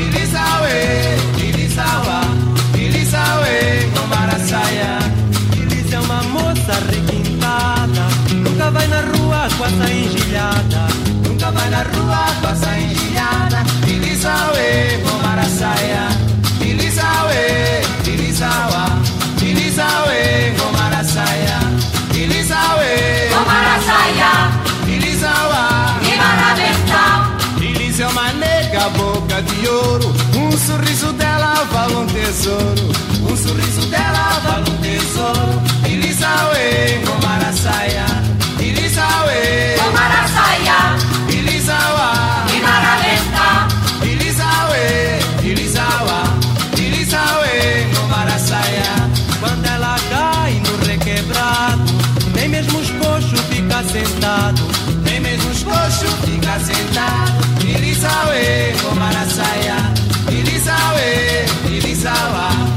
[0.00, 0.76] Ilisawe,
[1.36, 2.18] Ilisawa,
[2.72, 3.54] Ilisawe,
[3.92, 4.98] Gomarasaya.
[5.60, 8.08] Elisa é uma moça requintada.
[8.32, 10.88] Nunca vai na rua com a saia engilhada
[11.28, 13.83] Nunca vai na rua com a saia engilhada.
[14.24, 16.08] Ilisawe, Gomarasaya,
[16.64, 17.44] Ilisawe,
[18.06, 18.88] Ilisawa,
[19.42, 20.20] Ilisawe,
[20.56, 21.58] Gomarasaya,
[22.14, 22.92] Ilisawe,
[23.28, 24.32] Gomarasaya,
[24.88, 25.62] Ilisawa,
[26.08, 27.04] Inaradenta.
[27.60, 30.08] Elisa é uma nega, boca de ouro.
[30.36, 32.92] Um sorriso dela vale um tesouro.
[33.30, 35.62] Um sorriso dela vale um tesouro.
[35.84, 37.93] Elisaue, Gomarasaya.
[56.54, 57.08] bukatzen da
[57.66, 59.76] Irizabe, komara zaia
[60.30, 62.73] Irizabe, irizabe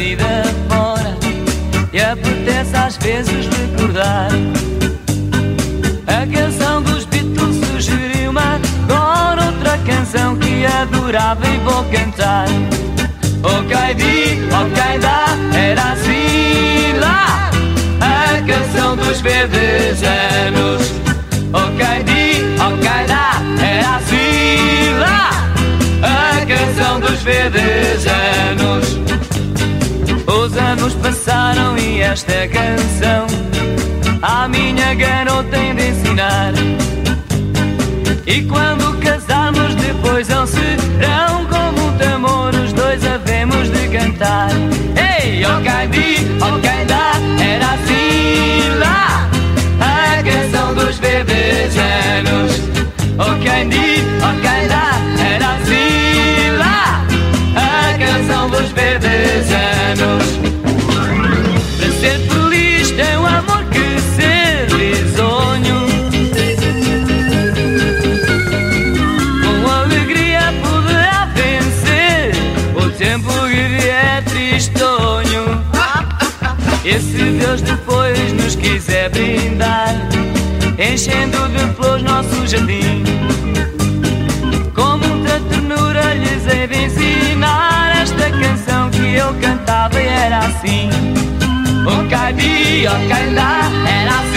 [0.00, 1.14] vida fora
[1.92, 4.30] E apetece às vezes recordar
[6.06, 12.46] A canção dos Beatles sugeriu-me agora outra canção que adorava e vou cantar.
[13.42, 15.26] Ok di, ok dá,
[15.56, 17.50] era assim lá.
[18.00, 20.92] A canção dos verdes anos
[21.52, 23.32] Ok di, ok dá,
[23.62, 25.30] era assim lá.
[26.02, 28.89] A canção dos verdes anos
[30.70, 33.26] anos passaram e esta canção
[34.22, 36.52] à minha garota tem de ensinar.
[38.24, 44.50] E quando casarmos depois eles serão como um tambor, os dois havemos de cantar.
[44.94, 47.14] Ei, hey, oh quem di, oh dá,
[47.44, 49.28] era assim lá.
[49.80, 52.60] A canção dos bebês anos.
[53.18, 54.04] Ok, di,
[54.68, 55.00] dá,
[55.34, 57.04] era assim lá,
[57.56, 60.49] a canção dos bebês anos.
[76.82, 79.94] E se Deus depois nos quiser brindar,
[80.78, 83.04] enchendo de flores nosso jardim,
[84.74, 90.88] com muita ternura lhes hei de ensinar esta canção que eu cantava e era assim.
[91.86, 94.29] O caibi, o caindá, era assim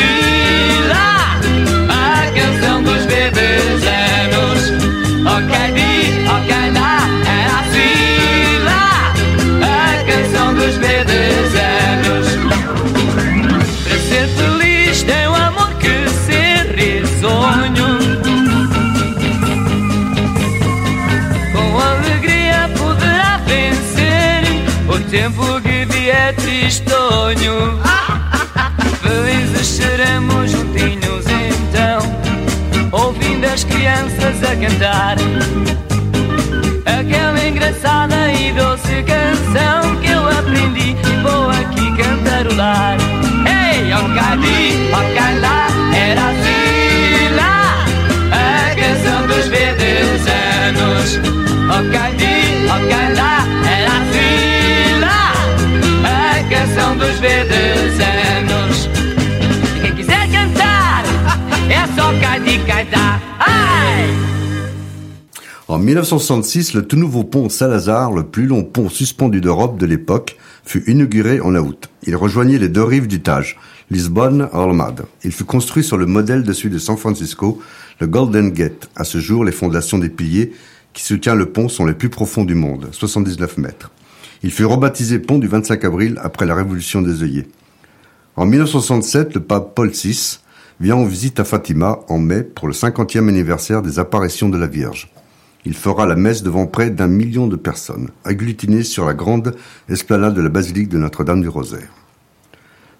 [25.14, 27.80] tempo que vier tristonho.
[29.00, 32.00] Felizes seremos juntinhos então,
[32.92, 35.18] ouvindo as crianças a cantar.
[36.88, 42.98] Aquela engraçada e doce canção que eu aprendi e vou aqui cantarolar.
[43.46, 47.86] Ei, ó Cadi, ó Calá, era assim lá,
[48.32, 50.26] a canção dos verdes
[50.66, 51.20] anos.
[51.70, 53.43] Ó Cadi, ó
[65.68, 70.38] En 1966, le tout nouveau pont Salazar, le plus long pont suspendu d'Europe de l'époque,
[70.66, 71.90] fut inauguré en août.
[72.04, 73.58] Il rejoignait les deux rives du Tage,
[73.90, 75.06] Lisbonne et Almada.
[75.24, 77.60] Il fut construit sur le modèle de celui de San Francisco,
[78.00, 78.90] le Golden Gate.
[78.96, 80.52] À ce jour, les fondations des piliers
[80.94, 83.90] qui soutiennent le pont sont les plus profonds du monde, 79 mètres.
[84.44, 87.48] Il fut rebaptisé pont du 25 avril après la révolution des œillets.
[88.36, 90.40] En 1967, le pape Paul VI
[90.80, 94.68] vient en visite à Fatima en mai pour le 50e anniversaire des apparitions de la
[94.68, 95.12] Vierge.
[95.66, 99.56] Il fera la messe devant près d'un million de personnes, agglutinées sur la grande
[99.88, 101.90] esplanade de la basilique de Notre-Dame du Rosaire.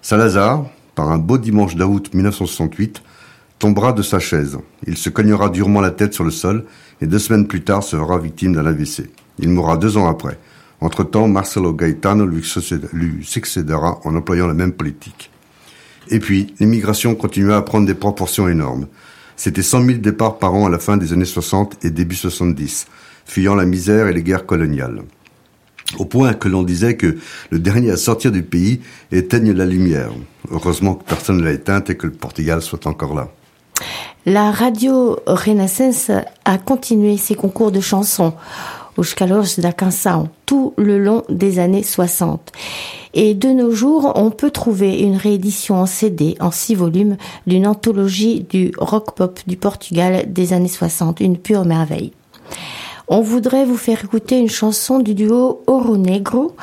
[0.00, 0.64] Salazar,
[0.94, 3.02] par un beau dimanche d'août 1968,
[3.58, 4.58] tombera de sa chaise.
[4.86, 6.64] Il se cognera durement la tête sur le sol
[7.00, 9.10] et deux semaines plus tard se fera victime d'un AVC.
[9.38, 10.38] Il mourra deux ans après.
[10.80, 12.44] Entre-temps, Marcelo Gaetano lui
[13.22, 15.30] succédera en employant la même politique.
[16.08, 18.86] Et puis, l'immigration continua à prendre des proportions énormes.
[19.36, 22.86] C'était 100 000 départs par an à la fin des années 60 et début 70,
[23.26, 25.02] fuyant la misère et les guerres coloniales.
[25.98, 27.16] Au point que l'on disait que
[27.50, 28.80] le dernier à sortir du pays
[29.12, 30.10] éteigne la lumière.
[30.50, 33.28] Heureusement que personne ne l'a éteinte et que le Portugal soit encore là.
[34.26, 36.10] La radio Renaissance
[36.44, 38.32] a continué ses concours de chansons
[38.96, 42.52] Os Calors da Canção tout le long des années 60.
[43.14, 47.16] Et de nos jours, on peut trouver une réédition en CD, en six volumes,
[47.46, 52.12] d'une anthologie du rock-pop du Portugal des années 60, une pure merveille.
[53.06, 56.56] On voudrait vous faire écouter une chanson du duo Oro Negro,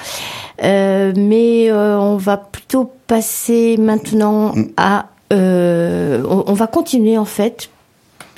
[0.64, 5.08] euh, mais euh, on va plutôt passer maintenant à...
[5.32, 7.70] euh, on, on va continuer en fait.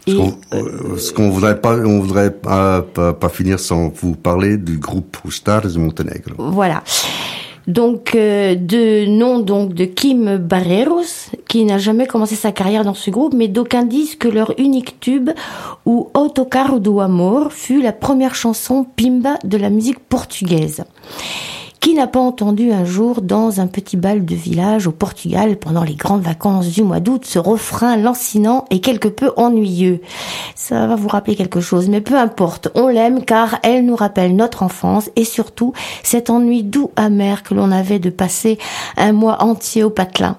[0.08, 4.16] Et, On- euh, ce qu'on voudrait pas, on voudrait pas, pas, pas finir sans vous
[4.16, 6.34] parler du groupe Stars de Montenegro.
[6.38, 6.84] Voilà.
[7.66, 11.06] Donc, euh, de nom donc de Kim Barreiros,
[11.48, 15.00] qui n'a jamais commencé sa carrière dans ce groupe, mais d'aucuns disent que leur unique
[15.00, 15.30] tube,
[15.86, 20.84] ou Autocarro do Amor, fut la première chanson pimba de la musique portugaise.
[21.84, 25.84] Qui n'a pas entendu un jour dans un petit bal de village au Portugal pendant
[25.84, 30.00] les grandes vacances du mois d'août ce refrain lancinant et quelque peu ennuyeux
[30.56, 34.34] Ça va vous rappeler quelque chose, mais peu importe, on l'aime car elle nous rappelle
[34.34, 35.74] notre enfance et surtout
[36.04, 38.58] cet ennui doux amer que l'on avait de passer
[38.96, 40.38] un mois entier au patelin.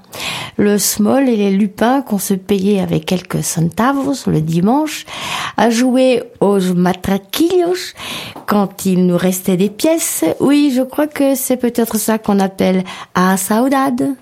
[0.57, 5.05] Le small et les lupins qu'on se payait avec quelques centavos le dimanche,
[5.59, 7.93] à jouer aux matraquillos
[8.47, 10.25] quand il nous restait des pièces.
[10.41, 14.15] Oui, je crois que c'est peut-être ça qu'on appelle a saudade.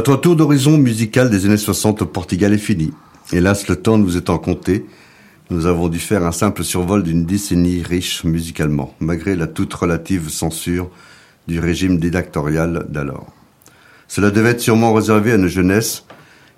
[0.00, 2.90] Notre tour d'horizon musical des années 60 au Portugal est fini.
[3.32, 4.86] Hélas, le temps nous étant compté,
[5.50, 10.30] nous avons dû faire un simple survol d'une décennie riche musicalement, malgré la toute relative
[10.30, 10.88] censure
[11.48, 13.30] du régime dictatorial d'alors.
[14.08, 16.06] Cela devait être sûrement réservé à nos jeunesses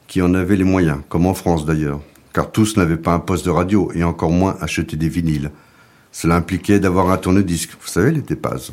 [0.06, 2.00] qui en avaient les moyens, comme en France d'ailleurs,
[2.32, 5.50] car tous n'avaient pas un poste de radio et encore moins acheter des vinyles.
[6.12, 8.70] Cela impliquait d'avoir un tourne-disque, vous savez, les tépazes.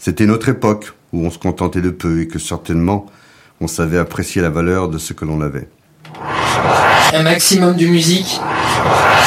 [0.00, 3.06] C'était notre époque où on se contentait de peu et que certainement
[3.60, 5.68] on savait apprécier la valeur de ce que l'on avait.
[7.12, 8.40] Un maximum de musique,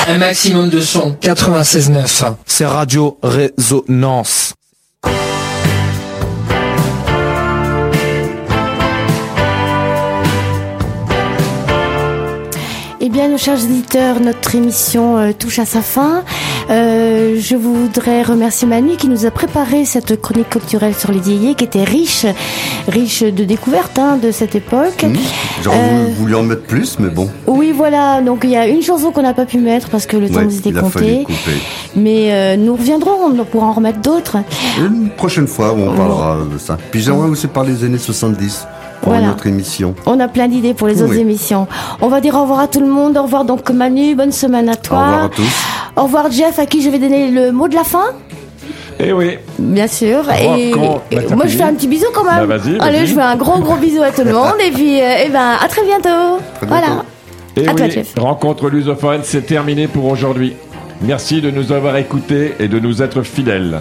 [0.08, 1.16] un maximum de son.
[1.22, 2.36] 96.9.
[2.46, 4.54] C'est Radio Résonance.
[13.06, 16.24] Eh bien, nos chers éditeurs, notre émission euh, touche à sa fin.
[16.70, 21.56] Euh, je voudrais remercier Manu qui nous a préparé cette chronique culturelle sur les Dieyers,
[21.56, 22.26] qui était riche,
[22.88, 25.06] riche de découvertes hein, de cette époque.
[25.62, 27.30] J'aurais Euh, voulu en mettre plus, mais bon.
[27.48, 28.22] oui, voilà.
[28.22, 30.38] Donc il y a une chanson qu'on n'a pas pu mettre parce que le temps
[30.40, 31.26] Ouais, nous était compté.
[31.96, 34.38] Mais euh, nous reviendrons, on pourra en remettre d'autres.
[34.80, 36.78] Une prochaine fois où on parlera de ça.
[36.92, 38.66] Puis j'aimerais aussi parler des années 70
[39.02, 39.28] pour Voilà.
[39.28, 39.94] une autre émission.
[40.06, 41.68] On a plein d'idées pour les autres émissions.
[42.02, 43.18] On va dire au revoir à tout le monde.
[43.18, 44.16] Au revoir donc Manu.
[44.16, 44.98] Bonne semaine à toi.
[44.98, 45.66] Au revoir à tous.
[45.96, 48.06] Au revoir Jeff, à qui je vais donner le mot de la fin.
[49.00, 49.38] Eh oui.
[49.60, 50.24] Bien sûr.
[50.40, 50.76] Et, et
[51.36, 52.48] moi, je fais un petit bisou quand même.
[52.48, 53.08] Bah, vas-y, Allez, vas-y.
[53.08, 54.54] je fais un gros gros bisou à tout le monde.
[54.66, 56.40] et puis, euh, eh ben, à très bientôt.
[56.68, 57.04] voilà.
[57.56, 58.14] Et À toi, oui, Jeff.
[58.18, 60.56] rencontre lusophone, c'est terminé pour aujourd'hui.
[61.02, 63.80] Merci de nous avoir écoutés et de nous être fidèles.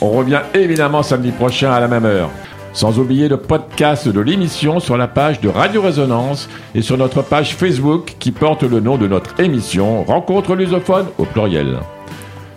[0.00, 2.30] On revient évidemment samedi prochain à la même heure.
[2.78, 7.22] Sans oublier le podcast de l'émission sur la page de Radio Résonance et sur notre
[7.22, 11.80] page Facebook qui porte le nom de notre émission Rencontre lusophone au pluriel.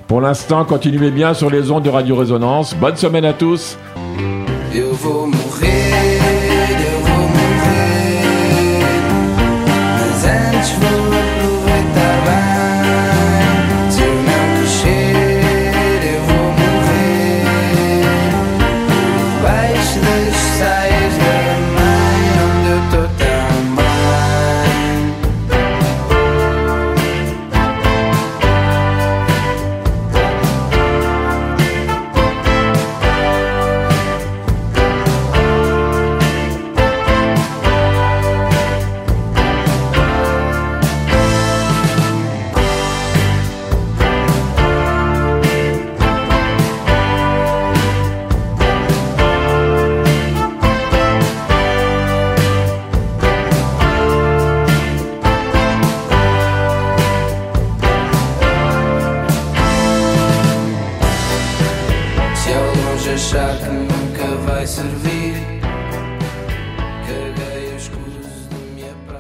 [0.08, 2.76] Pour l'instant, continuez bien sur les ondes de Radio Résonance.
[2.76, 3.80] Bonne semaine à tous.